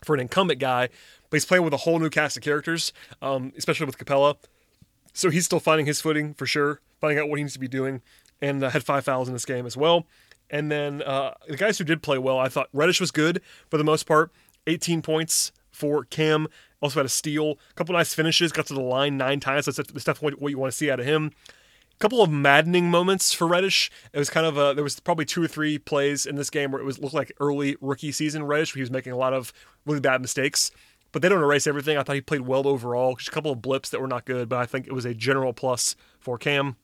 for 0.02 0.14
an 0.14 0.20
incumbent 0.20 0.60
guy, 0.60 0.88
but 1.30 1.36
he's 1.36 1.46
playing 1.46 1.64
with 1.64 1.72
a 1.72 1.78
whole 1.78 1.98
new 1.98 2.10
cast 2.10 2.36
of 2.36 2.42
characters, 2.42 2.92
um, 3.22 3.52
especially 3.56 3.86
with 3.86 3.98
Capela. 3.98 4.36
So 5.14 5.30
he's 5.30 5.44
still 5.46 5.60
finding 5.60 5.86
his 5.86 6.00
footing 6.00 6.34
for 6.34 6.46
sure, 6.46 6.80
finding 7.00 7.18
out 7.18 7.28
what 7.28 7.38
he 7.38 7.44
needs 7.44 7.54
to 7.54 7.58
be 7.58 7.68
doing, 7.68 8.02
and 8.42 8.62
uh, 8.62 8.70
had 8.70 8.84
five 8.84 9.04
fouls 9.04 9.28
in 9.28 9.34
this 9.34 9.44
game 9.44 9.64
as 9.64 9.76
well. 9.76 10.06
And 10.50 10.70
then 10.70 11.02
uh, 11.02 11.34
the 11.48 11.56
guys 11.56 11.78
who 11.78 11.84
did 11.84 12.02
play 12.02 12.18
well, 12.18 12.38
I 12.38 12.48
thought 12.48 12.68
Reddish 12.72 13.00
was 13.00 13.10
good 13.10 13.40
for 13.70 13.78
the 13.78 13.84
most 13.84 14.04
part. 14.04 14.30
18 14.66 15.02
points 15.02 15.52
for 15.70 16.04
Cam. 16.04 16.48
Also 16.84 16.98
had 16.98 17.06
a 17.06 17.08
steal. 17.08 17.52
A 17.70 17.74
couple 17.76 17.94
nice 17.94 18.12
finishes. 18.12 18.52
Got 18.52 18.66
to 18.66 18.74
the 18.74 18.82
line 18.82 19.16
nine 19.16 19.40
times. 19.40 19.64
That's, 19.64 19.78
that's 19.78 20.04
definitely 20.04 20.38
what 20.38 20.50
you 20.50 20.58
want 20.58 20.70
to 20.70 20.76
see 20.76 20.90
out 20.90 21.00
of 21.00 21.06
him. 21.06 21.32
A 21.48 21.98
couple 21.98 22.20
of 22.20 22.30
maddening 22.30 22.90
moments 22.90 23.32
for 23.32 23.46
Reddish. 23.46 23.90
It 24.12 24.18
was 24.18 24.28
kind 24.28 24.44
of 24.44 24.58
a, 24.58 24.74
there 24.74 24.84
was 24.84 25.00
probably 25.00 25.24
two 25.24 25.42
or 25.42 25.48
three 25.48 25.78
plays 25.78 26.26
in 26.26 26.36
this 26.36 26.50
game 26.50 26.72
where 26.72 26.82
it 26.82 26.84
was 26.84 26.98
looked 26.98 27.14
like 27.14 27.32
early 27.40 27.78
rookie 27.80 28.12
season 28.12 28.42
Reddish. 28.44 28.74
Where 28.74 28.80
he 28.80 28.82
was 28.82 28.90
making 28.90 29.14
a 29.14 29.16
lot 29.16 29.32
of 29.32 29.50
really 29.86 30.00
bad 30.00 30.20
mistakes. 30.20 30.70
But 31.10 31.22
they 31.22 31.30
don't 31.30 31.40
erase 31.40 31.66
everything. 31.66 31.96
I 31.96 32.02
thought 32.02 32.16
he 32.16 32.20
played 32.20 32.42
well 32.42 32.68
overall. 32.68 33.16
Just 33.16 33.28
a 33.28 33.32
couple 33.32 33.52
of 33.52 33.62
blips 33.62 33.88
that 33.88 34.00
were 34.02 34.06
not 34.06 34.26
good, 34.26 34.50
but 34.50 34.58
I 34.58 34.66
think 34.66 34.86
it 34.86 34.92
was 34.92 35.06
a 35.06 35.14
general 35.14 35.54
plus 35.54 35.96
for 36.20 36.36
Cam. 36.36 36.76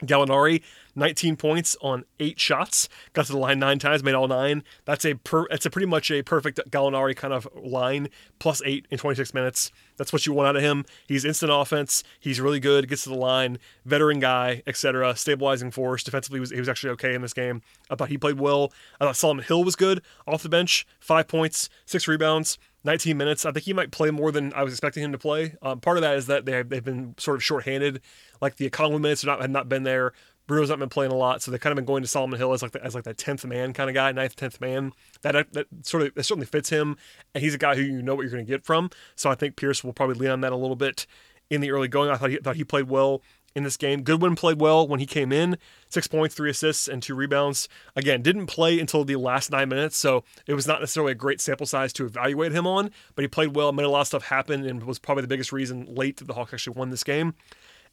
Gallinari, 0.00 0.62
19 0.94 1.36
points 1.36 1.76
on 1.80 2.04
eight 2.20 2.38
shots, 2.38 2.88
got 3.12 3.26
to 3.26 3.32
the 3.32 3.38
line 3.38 3.58
nine 3.58 3.78
times, 3.78 4.02
made 4.02 4.14
all 4.14 4.28
nine. 4.28 4.62
That's 4.84 5.04
a 5.04 5.14
per, 5.14 5.46
it's 5.46 5.66
a 5.66 5.70
pretty 5.70 5.86
much 5.86 6.10
a 6.10 6.22
perfect 6.22 6.60
Gallinari 6.70 7.16
kind 7.16 7.32
of 7.32 7.48
line, 7.54 8.08
plus 8.38 8.62
eight 8.64 8.86
in 8.90 8.98
26 8.98 9.34
minutes. 9.34 9.70
That's 9.96 10.12
what 10.12 10.26
you 10.26 10.32
want 10.32 10.48
out 10.48 10.56
of 10.56 10.62
him. 10.62 10.84
He's 11.06 11.24
instant 11.24 11.52
offense. 11.52 12.04
He's 12.20 12.40
really 12.40 12.60
good. 12.60 12.88
Gets 12.88 13.04
to 13.04 13.10
the 13.10 13.16
line, 13.16 13.58
veteran 13.84 14.20
guy, 14.20 14.62
etc. 14.66 15.16
Stabilizing 15.16 15.70
force. 15.70 16.04
Defensively, 16.04 16.38
he 16.38 16.40
was, 16.40 16.50
he 16.50 16.58
was 16.58 16.68
actually 16.68 16.90
okay 16.90 17.14
in 17.14 17.22
this 17.22 17.34
game. 17.34 17.62
I 17.90 17.96
thought 17.96 18.08
he 18.08 18.18
played 18.18 18.38
well. 18.38 18.72
I 19.00 19.04
thought 19.04 19.16
Solomon 19.16 19.44
Hill 19.44 19.64
was 19.64 19.76
good 19.76 20.02
off 20.26 20.42
the 20.42 20.48
bench. 20.48 20.86
Five 21.00 21.28
points, 21.28 21.68
six 21.86 22.06
rebounds. 22.06 22.58
19 22.84 23.16
minutes. 23.16 23.44
I 23.44 23.52
think 23.52 23.64
he 23.64 23.72
might 23.72 23.90
play 23.90 24.10
more 24.10 24.30
than 24.30 24.52
I 24.54 24.62
was 24.62 24.72
expecting 24.72 25.02
him 25.02 25.12
to 25.12 25.18
play. 25.18 25.54
Um, 25.62 25.80
part 25.80 25.96
of 25.96 26.02
that 26.02 26.16
is 26.16 26.26
that 26.26 26.44
they 26.44 26.52
have, 26.52 26.68
they've 26.68 26.84
been 26.84 27.14
sort 27.18 27.36
of 27.36 27.44
shorthanded. 27.44 28.00
Like 28.40 28.56
the 28.56 28.68
Okongwu 28.70 29.00
minutes 29.00 29.24
not, 29.24 29.40
have 29.40 29.50
not 29.50 29.68
been 29.68 29.82
there. 29.82 30.12
Bruno's 30.46 30.70
not 30.70 30.78
been 30.78 30.88
playing 30.88 31.12
a 31.12 31.16
lot, 31.16 31.42
so 31.42 31.50
they've 31.50 31.60
kind 31.60 31.72
of 31.72 31.76
been 31.76 31.84
going 31.84 32.02
to 32.02 32.08
Solomon 32.08 32.38
Hill 32.38 32.54
as 32.54 32.62
like 32.62 32.72
the, 32.72 32.82
as 32.82 32.94
like 32.94 33.04
that 33.04 33.18
tenth 33.18 33.44
man 33.44 33.74
kind 33.74 33.90
of 33.90 33.94
guy, 33.94 34.10
ninth, 34.12 34.34
tenth 34.34 34.60
man. 34.62 34.92
That 35.20 35.52
that 35.52 35.66
sort 35.82 36.04
of 36.04 36.14
that 36.14 36.22
certainly 36.22 36.46
fits 36.46 36.70
him, 36.70 36.96
and 37.34 37.44
he's 37.44 37.54
a 37.54 37.58
guy 37.58 37.76
who 37.76 37.82
you 37.82 38.00
know 38.00 38.14
what 38.14 38.22
you're 38.22 38.30
going 38.30 38.46
to 38.46 38.50
get 38.50 38.64
from. 38.64 38.88
So 39.14 39.28
I 39.28 39.34
think 39.34 39.56
Pierce 39.56 39.84
will 39.84 39.92
probably 39.92 40.14
lean 40.14 40.30
on 40.30 40.40
that 40.40 40.52
a 40.52 40.56
little 40.56 40.74
bit 40.74 41.06
in 41.50 41.60
the 41.60 41.70
early 41.70 41.86
going. 41.86 42.08
I 42.10 42.16
thought 42.16 42.30
he 42.30 42.36
thought 42.38 42.56
he 42.56 42.64
played 42.64 42.88
well 42.88 43.22
in 43.54 43.64
this 43.64 43.76
game. 43.76 44.02
Goodwin 44.02 44.36
played 44.36 44.60
well 44.60 44.86
when 44.86 45.00
he 45.00 45.06
came 45.06 45.32
in, 45.32 45.58
six 45.88 46.06
points, 46.06 46.34
three 46.34 46.50
assists, 46.50 46.88
and 46.88 47.02
two 47.02 47.14
rebounds. 47.14 47.68
Again, 47.96 48.22
didn't 48.22 48.46
play 48.46 48.78
until 48.78 49.04
the 49.04 49.16
last 49.16 49.50
nine 49.50 49.68
minutes, 49.68 49.96
so 49.96 50.24
it 50.46 50.54
was 50.54 50.66
not 50.66 50.80
necessarily 50.80 51.12
a 51.12 51.16
great 51.16 51.40
sample 51.40 51.66
size 51.66 51.92
to 51.94 52.04
evaluate 52.04 52.52
him 52.52 52.66
on, 52.66 52.90
but 53.14 53.22
he 53.22 53.28
played 53.28 53.56
well, 53.56 53.72
made 53.72 53.84
a 53.84 53.90
lot 53.90 54.02
of 54.02 54.06
stuff 54.06 54.24
happen, 54.24 54.64
and 54.64 54.84
was 54.84 54.98
probably 54.98 55.22
the 55.22 55.28
biggest 55.28 55.52
reason 55.52 55.86
late 55.94 56.18
that 56.18 56.26
the 56.26 56.34
Hawks 56.34 56.54
actually 56.54 56.76
won 56.76 56.90
this 56.90 57.04
game. 57.04 57.34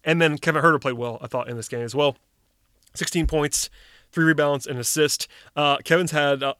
And 0.03 0.21
then 0.21 0.37
Kevin 0.37 0.61
Huerter 0.61 0.79
played 0.79 0.93
well, 0.93 1.17
I 1.21 1.27
thought, 1.27 1.49
in 1.49 1.57
this 1.57 1.67
game 1.67 1.81
as 1.81 1.95
well. 1.95 2.17
16 2.93 3.27
points, 3.27 3.69
three 4.11 4.25
rebounds, 4.25 4.67
and 4.67 4.79
assist. 4.79 5.27
Uh, 5.55 5.77
Kevin's 5.77 6.11
had. 6.11 6.43
Uh, 6.43 6.53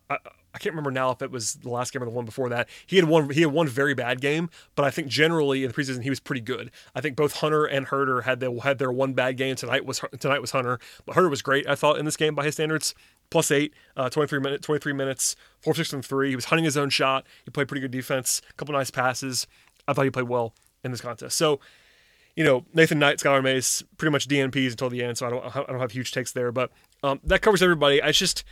I 0.56 0.58
can't 0.58 0.74
remember 0.74 0.90
now 0.90 1.12
if 1.12 1.22
it 1.22 1.32
was 1.32 1.56
the 1.56 1.70
last 1.70 1.92
game 1.92 2.02
or 2.02 2.06
the 2.06 2.12
one 2.12 2.24
before 2.24 2.48
that. 2.48 2.70
He 2.88 2.96
had 2.96 3.06
one. 3.06 3.30
He 3.30 3.42
had 3.42 3.52
one 3.52 3.68
very 3.68 3.94
bad 3.94 4.22
game, 4.22 4.50
but 4.76 4.86
I 4.86 4.90
think 4.90 5.10
generally 5.10 5.66
in 5.66 5.70
the 5.70 5.76
preseason 5.76 6.02
he 6.02 6.10
was 6.10 6.22
pretty 6.22 6.40
good. 6.40 6.72
I 6.96 7.02
think 7.02 7.18
both 7.18 7.34
Hunter 7.34 7.66
and 7.66 7.88
Huerter 7.88 8.24
had 8.24 8.40
their 8.40 8.58
had 8.62 8.80
their 8.80 8.92
one 8.92 9.12
bad 9.14 9.36
game 9.36 9.58
tonight. 9.58 9.86
Was 9.86 10.02
tonight 10.18 10.40
was 10.40 10.52
Hunter, 10.52 10.80
but 11.06 11.14
Huerter 11.18 11.30
was 11.30 11.42
great. 11.42 11.68
I 11.68 11.76
thought 11.76 11.98
in 11.98 12.06
this 12.06 12.16
game 12.16 12.36
by 12.36 12.46
his 12.46 12.54
standards. 12.54 12.96
Plus 13.32 13.50
eight, 13.50 13.74
uh, 13.98 14.08
23 14.08 14.40
minutes, 14.40 14.68
23 14.68 14.94
minutes, 14.94 15.36
four, 15.60 15.74
six, 15.74 15.92
and 15.92 16.06
three. 16.06 16.30
He 16.30 16.36
was 16.36 16.46
hunting 16.46 16.64
his 16.64 16.78
own 16.78 16.92
shot. 16.92 17.26
He 17.44 17.50
played 17.50 17.68
pretty 17.68 17.82
good 17.82 17.90
defense. 17.90 18.40
A 18.52 18.54
couple 18.54 18.74
nice 18.74 18.92
passes. 18.92 19.48
I 19.88 19.94
thought 19.94 20.04
he 20.04 20.12
played 20.12 20.30
well 20.30 20.54
in 20.84 20.92
this 20.92 21.02
contest. 21.02 21.36
So, 21.36 21.60
you 22.36 22.44
know, 22.44 22.66
Nathan 22.72 23.00
Knight, 23.00 23.18
Skylar 23.18 23.44
Mays, 23.44 23.84
pretty 23.98 24.12
much 24.12 24.28
DNPs 24.28 24.70
until 24.70 24.92
the 24.92 25.04
end. 25.04 25.18
So 25.18 25.26
I 25.26 25.30
don't, 25.32 25.56
I 25.56 25.72
don't 25.72 25.80
have 25.80 25.92
huge 25.92 26.12
takes 26.12 26.34
there, 26.34 26.52
but 26.52 26.72
um, 27.02 27.20
that 27.24 27.42
covers 27.42 27.64
everybody. 27.64 28.00
I 28.00 28.12
just, 28.12 28.44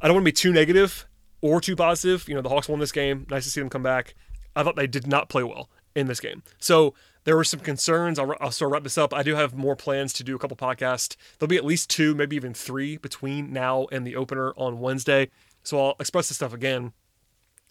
I 0.00 0.08
don't 0.08 0.14
want 0.14 0.24
to 0.24 0.32
be 0.32 0.32
too 0.32 0.52
negative 0.52 1.06
or 1.40 1.60
too 1.60 1.76
positive. 1.76 2.28
You 2.28 2.34
know, 2.34 2.42
the 2.42 2.48
Hawks 2.48 2.68
won 2.68 2.80
this 2.80 2.92
game. 2.92 3.26
Nice 3.30 3.44
to 3.44 3.50
see 3.50 3.60
them 3.60 3.70
come 3.70 3.82
back. 3.82 4.14
I 4.54 4.62
thought 4.62 4.76
they 4.76 4.86
did 4.86 5.06
not 5.06 5.28
play 5.28 5.42
well 5.42 5.68
in 5.94 6.06
this 6.06 6.20
game. 6.20 6.42
So 6.58 6.94
there 7.24 7.36
were 7.36 7.44
some 7.44 7.60
concerns. 7.60 8.18
I'll, 8.18 8.34
I'll 8.40 8.50
sort 8.50 8.68
of 8.68 8.72
wrap 8.72 8.82
this 8.84 8.96
up. 8.96 9.12
I 9.12 9.22
do 9.22 9.34
have 9.34 9.54
more 9.54 9.76
plans 9.76 10.12
to 10.14 10.24
do 10.24 10.36
a 10.36 10.38
couple 10.38 10.56
podcasts. 10.56 11.16
There'll 11.38 11.48
be 11.48 11.56
at 11.56 11.64
least 11.64 11.90
two, 11.90 12.14
maybe 12.14 12.36
even 12.36 12.54
three 12.54 12.96
between 12.96 13.52
now 13.52 13.86
and 13.90 14.06
the 14.06 14.16
opener 14.16 14.52
on 14.56 14.80
Wednesday. 14.80 15.30
So 15.62 15.84
I'll 15.84 15.96
express 15.98 16.28
this 16.28 16.36
stuff 16.36 16.52
again. 16.52 16.92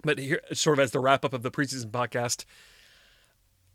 But 0.03 0.19
here, 0.19 0.41
sort 0.53 0.77
of 0.77 0.83
as 0.83 0.91
the 0.91 0.99
wrap 0.99 1.25
up 1.25 1.33
of 1.33 1.41
the 1.41 1.51
preseason 1.51 1.91
podcast, 1.91 2.45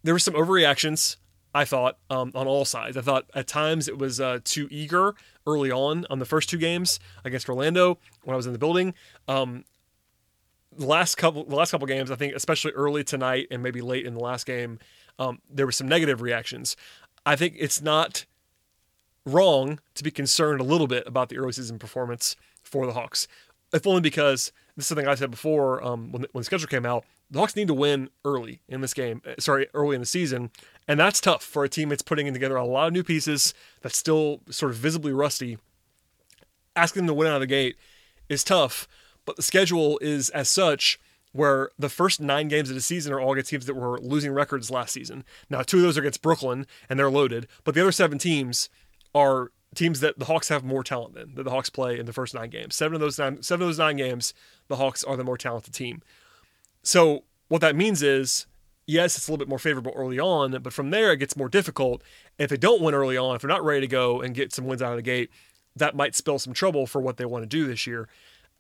there 0.03 0.15
were 0.15 0.21
some 0.21 0.35
overreactions. 0.35 1.17
I 1.53 1.65
thought 1.65 1.99
um, 2.11 2.31
on 2.35 2.47
all 2.47 2.65
sides. 2.65 2.97
I 2.97 3.01
thought 3.01 3.29
at 3.35 3.49
times 3.49 3.89
it 3.89 3.99
was 3.99 4.21
uh, 4.21 4.39
too 4.45 4.69
eager 4.71 5.15
early 5.47 5.73
on 5.73 6.07
on 6.09 6.21
the 6.21 6.25
first 6.25 6.49
two 6.49 6.59
games 6.59 7.01
against 7.25 7.49
Orlando 7.49 7.99
when 8.23 8.35
I 8.35 8.37
was 8.37 8.47
in 8.47 8.53
the 8.53 8.59
building. 8.59 8.95
Um, 9.27 9.65
last 10.77 11.17
couple 11.17 11.45
the 11.45 11.57
last 11.57 11.71
couple 11.71 11.87
games, 11.87 12.11
I 12.11 12.17
think, 12.17 12.35
especially 12.35 12.73
early 12.73 13.05
tonight 13.05 13.49
and 13.51 13.63
maybe 13.63 13.81
late 13.81 14.07
in 14.07 14.15
the 14.15 14.21
last 14.21 14.47
game, 14.47 14.79
um, 15.19 15.41
there 15.49 15.67
were 15.67 15.73
some 15.73 15.89
negative 15.89 16.23
reactions. 16.23 16.77
I 17.27 17.37
think 17.37 17.55
it's 17.59 17.83
not 17.83 18.25
wrong 19.27 19.81
to 19.95 20.03
be 20.05 20.11
concerned 20.11 20.61
a 20.61 20.65
little 20.65 20.87
bit 20.87 21.07
about 21.07 21.29
the 21.29 21.39
early 21.39 21.53
season 21.53 21.79
performance 21.79 22.37
for 22.63 22.87
the 22.87 22.93
Hawks, 22.93 23.29
if 23.73 23.87
only 23.87 24.01
because 24.01 24.53
this 24.77 24.85
is 24.85 24.89
something 24.89 25.07
I 25.07 25.15
said 25.15 25.31
before 25.31 25.85
um, 25.85 26.13
when, 26.13 26.23
the, 26.23 26.29
when 26.33 26.41
the 26.41 26.45
schedule 26.45 26.69
came 26.69 26.87
out. 26.87 27.05
The 27.31 27.39
Hawks 27.39 27.55
need 27.55 27.69
to 27.69 27.75
win 27.75 28.11
early 28.25 28.61
in 28.69 28.81
this 28.81 28.95
game, 28.95 29.23
uh, 29.27 29.35
sorry, 29.39 29.69
early 29.75 29.95
in 29.95 30.01
the 30.01 30.07
season, 30.07 30.51
and 30.89 30.99
that's 30.99 31.21
tough 31.21 31.45
for 31.45 31.65
a 31.65 31.69
team 31.69 31.91
that's 31.91 32.03
putting 32.03 32.33
together 32.33 32.57
a 32.57 32.65
lot 32.65 32.89
of 32.89 32.93
new 32.93 33.05
pieces 33.05 33.55
that's 33.83 33.97
still 33.97 34.41
sort 34.51 34.73
of 34.73 34.79
visibly 34.79 35.13
rusty. 35.13 35.59
Asking 36.75 37.01
them 37.01 37.09
to 37.09 37.15
win 37.15 37.29
out 37.29 37.35
of 37.35 37.41
the 37.41 37.47
gate 37.47 37.77
is 38.29 38.43
tough 38.43 38.89
but 39.31 39.37
the 39.37 39.43
schedule 39.43 39.97
is 40.03 40.29
as 40.31 40.49
such 40.49 40.99
where 41.31 41.71
the 41.79 41.89
first 41.89 42.21
nine 42.21 42.49
games 42.49 42.69
of 42.69 42.75
the 42.75 42.81
season 42.81 43.13
are 43.13 43.21
all 43.21 43.33
against 43.33 43.51
teams 43.51 43.67
that 43.67 43.77
were 43.77 44.01
losing 44.01 44.33
records 44.33 44.73
last 44.73 44.93
season. 44.93 45.23
Now, 45.49 45.63
two 45.63 45.77
of 45.77 45.85
those 45.85 45.97
are 45.97 46.01
against 46.01 46.21
Brooklyn, 46.21 46.67
and 46.89 46.99
they're 46.99 47.09
loaded, 47.09 47.47
but 47.63 47.77
the 47.77 47.81
other 47.81 47.93
seven 47.93 48.19
teams 48.19 48.69
are 49.15 49.53
teams 49.77 50.01
that 50.01 50.19
the 50.19 50.25
Hawks 50.25 50.49
have 50.49 50.65
more 50.65 50.83
talent 50.83 51.15
than 51.15 51.37
that 51.37 51.45
the 51.45 51.51
Hawks 51.53 51.71
play 51.71 51.97
in 51.97 52.07
the 52.07 52.13
first 52.13 52.35
nine 52.35 52.51
games. 52.51 52.75
Seven 52.75 52.97
of 52.97 53.01
those 53.01 53.21
nine, 53.21 53.41
seven 53.41 53.63
of 53.63 53.69
those 53.69 53.79
nine 53.79 53.99
games, 53.99 54.35
the 54.67 54.75
Hawks 54.75 55.05
are 55.05 55.17
the 55.17 55.23
more 55.23 55.39
talented 55.39 55.75
team. 55.75 56.03
So 56.83 57.23
what 57.47 57.61
that 57.61 57.77
means 57.77 58.03
is, 58.03 58.47
yes, 58.85 59.17
it's 59.17 59.29
a 59.29 59.31
little 59.31 59.45
bit 59.45 59.49
more 59.49 59.61
favorable 59.61 59.93
early 59.95 60.19
on, 60.19 60.61
but 60.61 60.73
from 60.73 60.91
there 60.91 61.13
it 61.13 61.19
gets 61.19 61.37
more 61.37 61.49
difficult. 61.49 62.03
If 62.37 62.51
they 62.51 62.57
don't 62.57 62.83
win 62.83 62.95
early 62.95 63.17
on, 63.17 63.37
if 63.37 63.43
they're 63.43 63.49
not 63.49 63.65
ready 63.65 63.83
to 63.83 63.87
go 63.87 64.21
and 64.21 64.35
get 64.35 64.53
some 64.53 64.67
wins 64.67 64.83
out 64.83 64.91
of 64.91 64.99
the 64.99 65.03
gate, 65.03 65.31
that 65.77 65.95
might 65.95 66.17
spell 66.17 66.41
some 66.41 66.53
trouble 66.53 66.89
for 66.89 67.01
what 67.01 67.17
they 67.17 67.25
want 67.25 67.45
to 67.45 67.47
do 67.47 67.69
this 67.69 67.87
year 67.87 68.09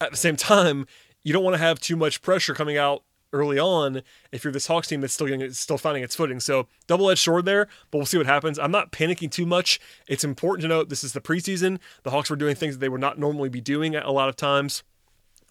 at 0.00 0.10
the 0.10 0.16
same 0.16 0.36
time, 0.36 0.86
you 1.22 1.32
don't 1.32 1.44
want 1.44 1.54
to 1.54 1.62
have 1.62 1.80
too 1.80 1.96
much 1.96 2.22
pressure 2.22 2.54
coming 2.54 2.76
out 2.76 3.02
early 3.32 3.58
on 3.58 4.02
if 4.32 4.42
you're 4.42 4.52
this 4.52 4.66
Hawks 4.66 4.88
team 4.88 5.00
that's 5.00 5.14
still 5.14 5.26
getting, 5.26 5.52
still 5.52 5.78
finding 5.78 6.02
its 6.02 6.16
footing. 6.16 6.40
So 6.40 6.66
double 6.86 7.10
edged 7.10 7.20
sword 7.20 7.44
there, 7.44 7.68
but 7.90 7.98
we'll 7.98 8.06
see 8.06 8.16
what 8.16 8.26
happens. 8.26 8.58
I'm 8.58 8.72
not 8.72 8.92
panicking 8.92 9.30
too 9.30 9.46
much. 9.46 9.78
It's 10.08 10.24
important 10.24 10.62
to 10.62 10.68
note 10.68 10.88
this 10.88 11.04
is 11.04 11.12
the 11.12 11.20
preseason. 11.20 11.78
The 12.02 12.10
Hawks 12.10 12.30
were 12.30 12.36
doing 12.36 12.56
things 12.56 12.74
that 12.74 12.80
they 12.80 12.88
would 12.88 13.00
not 13.00 13.18
normally 13.18 13.48
be 13.48 13.60
doing 13.60 13.94
a 13.94 14.10
lot 14.10 14.28
of 14.28 14.36
times. 14.36 14.82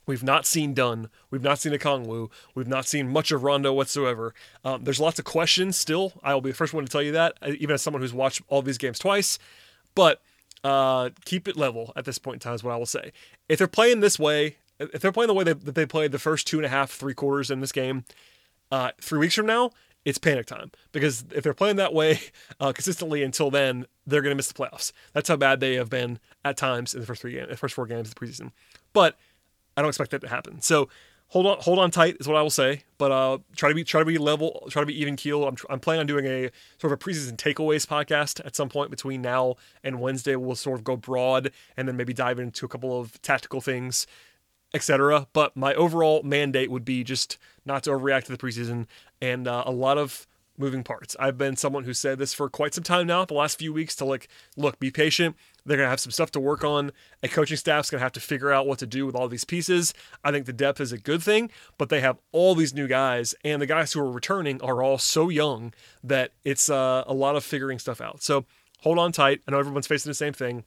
We've 0.06 0.24
not 0.24 0.48
seen 0.48 0.74
Dunn. 0.74 1.10
We've 1.30 1.44
not 1.44 1.60
seen 1.60 1.72
Okongwu. 1.72 2.32
We've 2.56 2.68
not 2.68 2.88
seen 2.88 3.10
much 3.10 3.32
of 3.32 3.44
Rondo 3.44 3.72
whatsoever. 3.72 4.34
Um, 4.66 4.84
there's 4.84 5.00
lots 5.00 5.20
of 5.20 5.26
questions 5.26 5.78
still. 5.78 6.14
I 6.24 6.34
will 6.34 6.42
be 6.42 6.50
the 6.50 6.56
first 6.56 6.74
one 6.74 6.84
to 6.84 6.92
tell 6.92 7.04
you 7.04 7.12
that, 7.12 7.38
even 7.46 7.76
as 7.76 7.84
someone 7.84 8.02
who's 8.02 8.14
watched 8.14 8.42
all 8.48 8.64
these 8.64 8.80
games 8.80 8.98
twice. 8.98 9.38
But 9.94 10.22
uh, 10.64 11.10
keep 11.26 11.48
it 11.48 11.56
level 11.56 11.94
at 11.96 12.06
this 12.06 12.18
point 12.18 12.36
in 12.36 12.40
time 12.40 12.56
is 12.56 12.64
what 12.64 12.74
I 12.74 12.78
will 12.78 12.86
say. 12.86 13.12
If 13.48 13.60
they're 13.60 13.68
playing 13.68 14.00
this 14.02 14.20
way, 14.20 14.58
if 14.80 15.02
they're 15.02 15.12
playing 15.12 15.28
the 15.28 15.34
way 15.34 15.44
that 15.44 15.76
they 15.76 15.86
played 15.86 16.12
the 16.12 16.20
first 16.20 16.48
two 16.48 16.58
and 16.58 16.66
a 16.66 16.70
half, 16.70 16.92
three 16.92 17.14
quarters 17.14 17.52
in 17.52 17.60
this 17.60 17.72
game, 17.72 18.06
uh, 18.72 18.92
three 19.02 19.20
weeks 19.20 19.36
from 19.36 19.46
now, 19.46 19.72
it's 20.06 20.18
panic 20.18 20.46
time 20.46 20.72
because 20.92 21.26
if 21.34 21.44
they're 21.44 21.54
playing 21.54 21.76
that 21.76 21.94
way 21.94 22.20
uh, 22.60 22.72
consistently 22.72 23.24
until 23.24 23.52
then, 23.52 23.86
they're 24.06 24.22
going 24.22 24.32
to 24.32 24.36
miss 24.36 24.48
the 24.48 24.54
playoffs. 24.54 24.92
That's 25.14 25.28
how 25.30 25.36
bad 25.36 25.60
they 25.60 25.76
have 25.76 25.90
been 25.90 26.20
at 26.46 26.58
times 26.58 26.94
in 26.94 27.02
the 27.02 27.06
first 27.06 27.22
three 27.22 27.34
games, 27.34 27.50
the 27.50 27.58
first 27.58 27.76
four 27.76 27.86
games 27.86 28.10
of 28.10 28.16
the 28.16 28.20
preseason. 28.20 28.52
But 28.94 29.18
I 29.76 29.82
don't 29.82 29.90
expect 29.90 30.12
that 30.12 30.22
to 30.22 30.30
happen. 30.30 30.62
So 30.62 30.90
hold 31.30 31.46
on, 31.46 31.58
hold 31.62 31.80
on 31.80 31.90
tight 31.92 32.18
is 32.20 32.28
what 32.28 32.36
I 32.36 32.42
will 32.42 32.50
say. 32.50 32.84
But 32.98 33.12
uh, 33.12 33.38
try 33.56 33.70
to 33.70 33.76
be 33.76 33.84
try 33.84 34.02
to 34.02 34.06
be 34.06 34.18
level, 34.18 34.68
try 34.70 34.82
to 34.82 34.86
be 34.86 35.00
even 35.00 35.16
keel. 35.16 35.48
I'm, 35.48 35.56
I'm 35.70 35.80
planning 35.80 36.02
on 36.02 36.08
doing 36.08 36.26
a 36.26 36.50
sort 36.78 36.92
of 36.92 37.00
a 37.00 37.04
preseason 37.04 37.38
takeaways 37.38 37.88
podcast 37.88 38.46
at 38.46 38.56
some 38.56 38.70
point 38.70 38.92
between 38.92 39.22
now 39.22 39.56
and 39.84 40.00
Wednesday. 40.00 40.36
We'll 40.36 40.56
sort 40.56 40.80
of 40.80 40.84
go 40.84 40.98
broad 40.98 41.52
and 41.78 41.88
then 41.88 41.96
maybe 41.96 42.14
dive 42.14 42.40
into 42.40 42.66
a 42.66 42.70
couple 42.70 43.00
of 43.00 43.22
tactical 43.22 43.62
things, 43.62 44.06
etc. 44.74 45.28
But 45.34 45.56
my 45.56 45.74
overall 45.76 46.24
mandate 46.24 46.70
would 46.70 46.86
be 46.86 47.04
just 47.04 47.38
not 47.66 47.84
to 47.84 47.92
overreact 47.92 48.26
to 48.26 48.32
the 48.32 48.38
preseason 48.38 48.88
and 49.22 49.48
uh, 49.48 49.64
a 49.66 49.72
lot 49.72 49.98
of 49.98 50.28
moving 50.60 50.84
parts. 50.84 51.16
I've 51.20 51.38
been 51.38 51.56
someone 51.56 51.86
who 51.86 51.94
said 51.94 52.20
this 52.20 52.34
for 52.34 52.50
quite 52.50 52.74
some 52.76 52.84
time 52.84 53.08
now, 53.08 53.26
the 53.26 53.34
last 53.34 53.58
few 53.58 53.74
weeks, 53.74 53.96
to 53.96 54.06
like, 54.06 54.28
look, 54.56 54.80
be 54.80 54.92
patient. 54.92 55.36
They're 55.66 55.78
going 55.78 55.88
to 55.88 55.90
have 55.90 56.00
some 56.00 56.12
stuff 56.12 56.32
to 56.32 56.40
work 56.40 56.64
on. 56.64 56.92
A 57.24 57.28
coaching 57.28 57.58
staff's 57.58 57.90
going 57.90 58.00
to 58.00 58.04
have 58.04 58.12
to 58.14 58.20
figure 58.20 58.52
out 58.52 58.68
what 58.68 58.80
to 58.80 58.86
do 58.86 59.06
with 59.06 59.16
all 59.16 59.28
these 59.28 59.46
pieces. 59.46 59.94
I 60.24 60.32
think 60.32 60.46
the 60.46 60.54
depth 60.54 60.82
is 60.82 60.92
a 60.92 60.98
good 60.98 61.24
thing, 61.24 61.50
but 61.78 61.90
they 61.90 62.02
have 62.02 62.18
all 62.32 62.56
these 62.56 62.74
new 62.74 62.88
guys, 62.88 63.34
and 63.44 63.62
the 63.62 63.66
guys 63.66 63.94
who 63.94 64.02
are 64.02 64.12
returning 64.12 64.62
are 64.62 64.84
all 64.84 64.98
so 64.98 65.30
young 65.30 65.74
that 66.04 66.32
it's 66.44 66.70
uh, 66.70 67.04
a 67.08 67.14
lot 67.14 67.36
of 67.36 67.44
figuring 67.44 67.80
stuff 67.80 68.02
out. 68.02 68.22
So 68.22 68.46
hold 68.82 69.00
on 69.00 69.12
tight. 69.12 69.42
I 69.48 69.52
know 69.52 69.60
everyone's 69.60 69.88
facing 69.88 70.10
the 70.10 70.16
same 70.16 70.34
thing. 70.34 70.66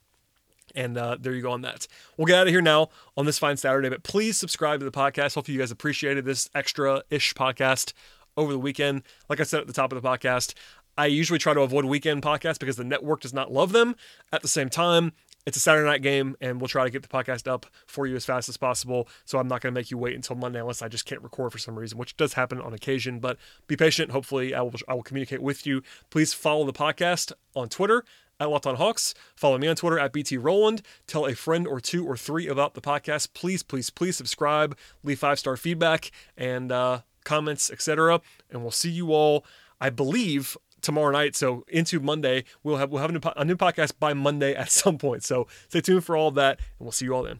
And 0.75 0.97
uh, 0.97 1.17
there 1.19 1.33
you 1.33 1.43
go 1.43 1.51
on 1.51 1.61
that. 1.61 1.87
We'll 2.17 2.25
get 2.25 2.39
out 2.39 2.47
of 2.47 2.51
here 2.51 2.61
now 2.61 2.89
on 3.15 3.25
this 3.25 3.37
fine 3.37 3.57
Saturday, 3.57 3.89
but 3.89 4.01
please 4.01 4.37
subscribe 4.39 4.79
to 4.79 4.85
the 4.85 4.91
podcast. 4.91 5.35
Hopefully, 5.35 5.53
you 5.53 5.59
guys 5.59 5.69
appreciated 5.69 6.25
this 6.25 6.49
extra 6.55 7.03
ish 7.11 7.35
podcast 7.35 7.93
over 8.37 8.51
the 8.51 8.59
weekend. 8.59 9.03
Like 9.29 9.39
I 9.39 9.43
said 9.43 9.61
at 9.61 9.67
the 9.67 9.73
top 9.73 9.91
of 9.91 10.01
the 10.01 10.07
podcast, 10.07 10.53
I 10.97 11.07
usually 11.07 11.39
try 11.39 11.53
to 11.53 11.61
avoid 11.61 11.85
weekend 11.85 12.21
podcasts 12.21 12.59
because 12.59 12.75
the 12.75 12.83
network 12.83 13.21
does 13.21 13.33
not 13.33 13.51
love 13.51 13.71
them. 13.71 13.95
At 14.31 14.41
the 14.41 14.47
same 14.47 14.69
time, 14.69 15.13
it's 15.45 15.57
a 15.57 15.59
Saturday 15.59 15.85
night 15.85 16.01
game, 16.01 16.35
and 16.39 16.61
we'll 16.61 16.67
try 16.67 16.85
to 16.85 16.89
get 16.89 17.01
the 17.01 17.07
podcast 17.07 17.47
up 17.51 17.65
for 17.85 18.05
you 18.07 18.15
as 18.15 18.23
fast 18.25 18.47
as 18.47 18.55
possible. 18.55 19.09
So 19.25 19.39
I'm 19.39 19.47
not 19.47 19.61
going 19.61 19.73
to 19.73 19.79
make 19.79 19.91
you 19.91 19.97
wait 19.97 20.15
until 20.15 20.35
Monday 20.35 20.59
unless 20.59 20.81
I 20.81 20.87
just 20.87 21.05
can't 21.05 21.21
record 21.21 21.51
for 21.51 21.57
some 21.57 21.77
reason, 21.77 21.97
which 21.97 22.15
does 22.15 22.33
happen 22.33 22.61
on 22.61 22.73
occasion. 22.73 23.19
But 23.19 23.37
be 23.67 23.75
patient. 23.75 24.11
Hopefully, 24.11 24.53
I 24.53 24.61
will 24.61 24.73
I 24.87 24.93
will 24.93 25.03
communicate 25.03 25.41
with 25.41 25.65
you. 25.65 25.81
Please 26.09 26.33
follow 26.33 26.65
the 26.65 26.73
podcast 26.73 27.33
on 27.55 27.69
Twitter 27.69 28.05
at 28.39 28.49
Locked 28.49 28.65
Hawks. 28.65 29.13
Follow 29.35 29.57
me 29.57 29.67
on 29.67 29.75
Twitter 29.75 29.99
at 29.99 30.13
BT 30.13 30.37
Rowland. 30.37 30.81
Tell 31.07 31.25
a 31.25 31.35
friend 31.35 31.67
or 31.67 31.79
two 31.79 32.05
or 32.05 32.15
three 32.15 32.47
about 32.47 32.73
the 32.73 32.81
podcast. 32.81 33.33
Please, 33.33 33.63
please, 33.63 33.89
please 33.89 34.15
subscribe. 34.15 34.77
Leave 35.03 35.19
five 35.19 35.39
star 35.39 35.57
feedback 35.57 36.11
and 36.37 36.71
uh, 36.71 37.01
comments, 37.23 37.71
etc. 37.71 38.21
And 38.49 38.61
we'll 38.61 38.71
see 38.71 38.91
you 38.91 39.13
all. 39.13 39.45
I 39.81 39.89
believe 39.89 40.57
tomorrow 40.83 41.11
night. 41.11 41.35
So 41.35 41.65
into 41.67 41.99
Monday, 41.99 42.43
we'll 42.61 42.77
have 42.77 42.91
we'll 42.91 43.01
have 43.01 43.09
a 43.09 43.13
new, 43.13 43.19
po- 43.19 43.33
a 43.35 43.45
new 43.45 43.55
podcast 43.55 43.93
by 43.99 44.13
Monday 44.13 44.53
at 44.55 44.69
some 44.69 44.99
point. 44.99 45.23
So 45.23 45.47
stay 45.69 45.81
tuned 45.81 46.05
for 46.05 46.15
all 46.15 46.27
of 46.27 46.35
that, 46.35 46.59
and 46.59 46.85
we'll 46.85 46.91
see 46.91 47.05
you 47.05 47.15
all 47.15 47.23
then. 47.23 47.39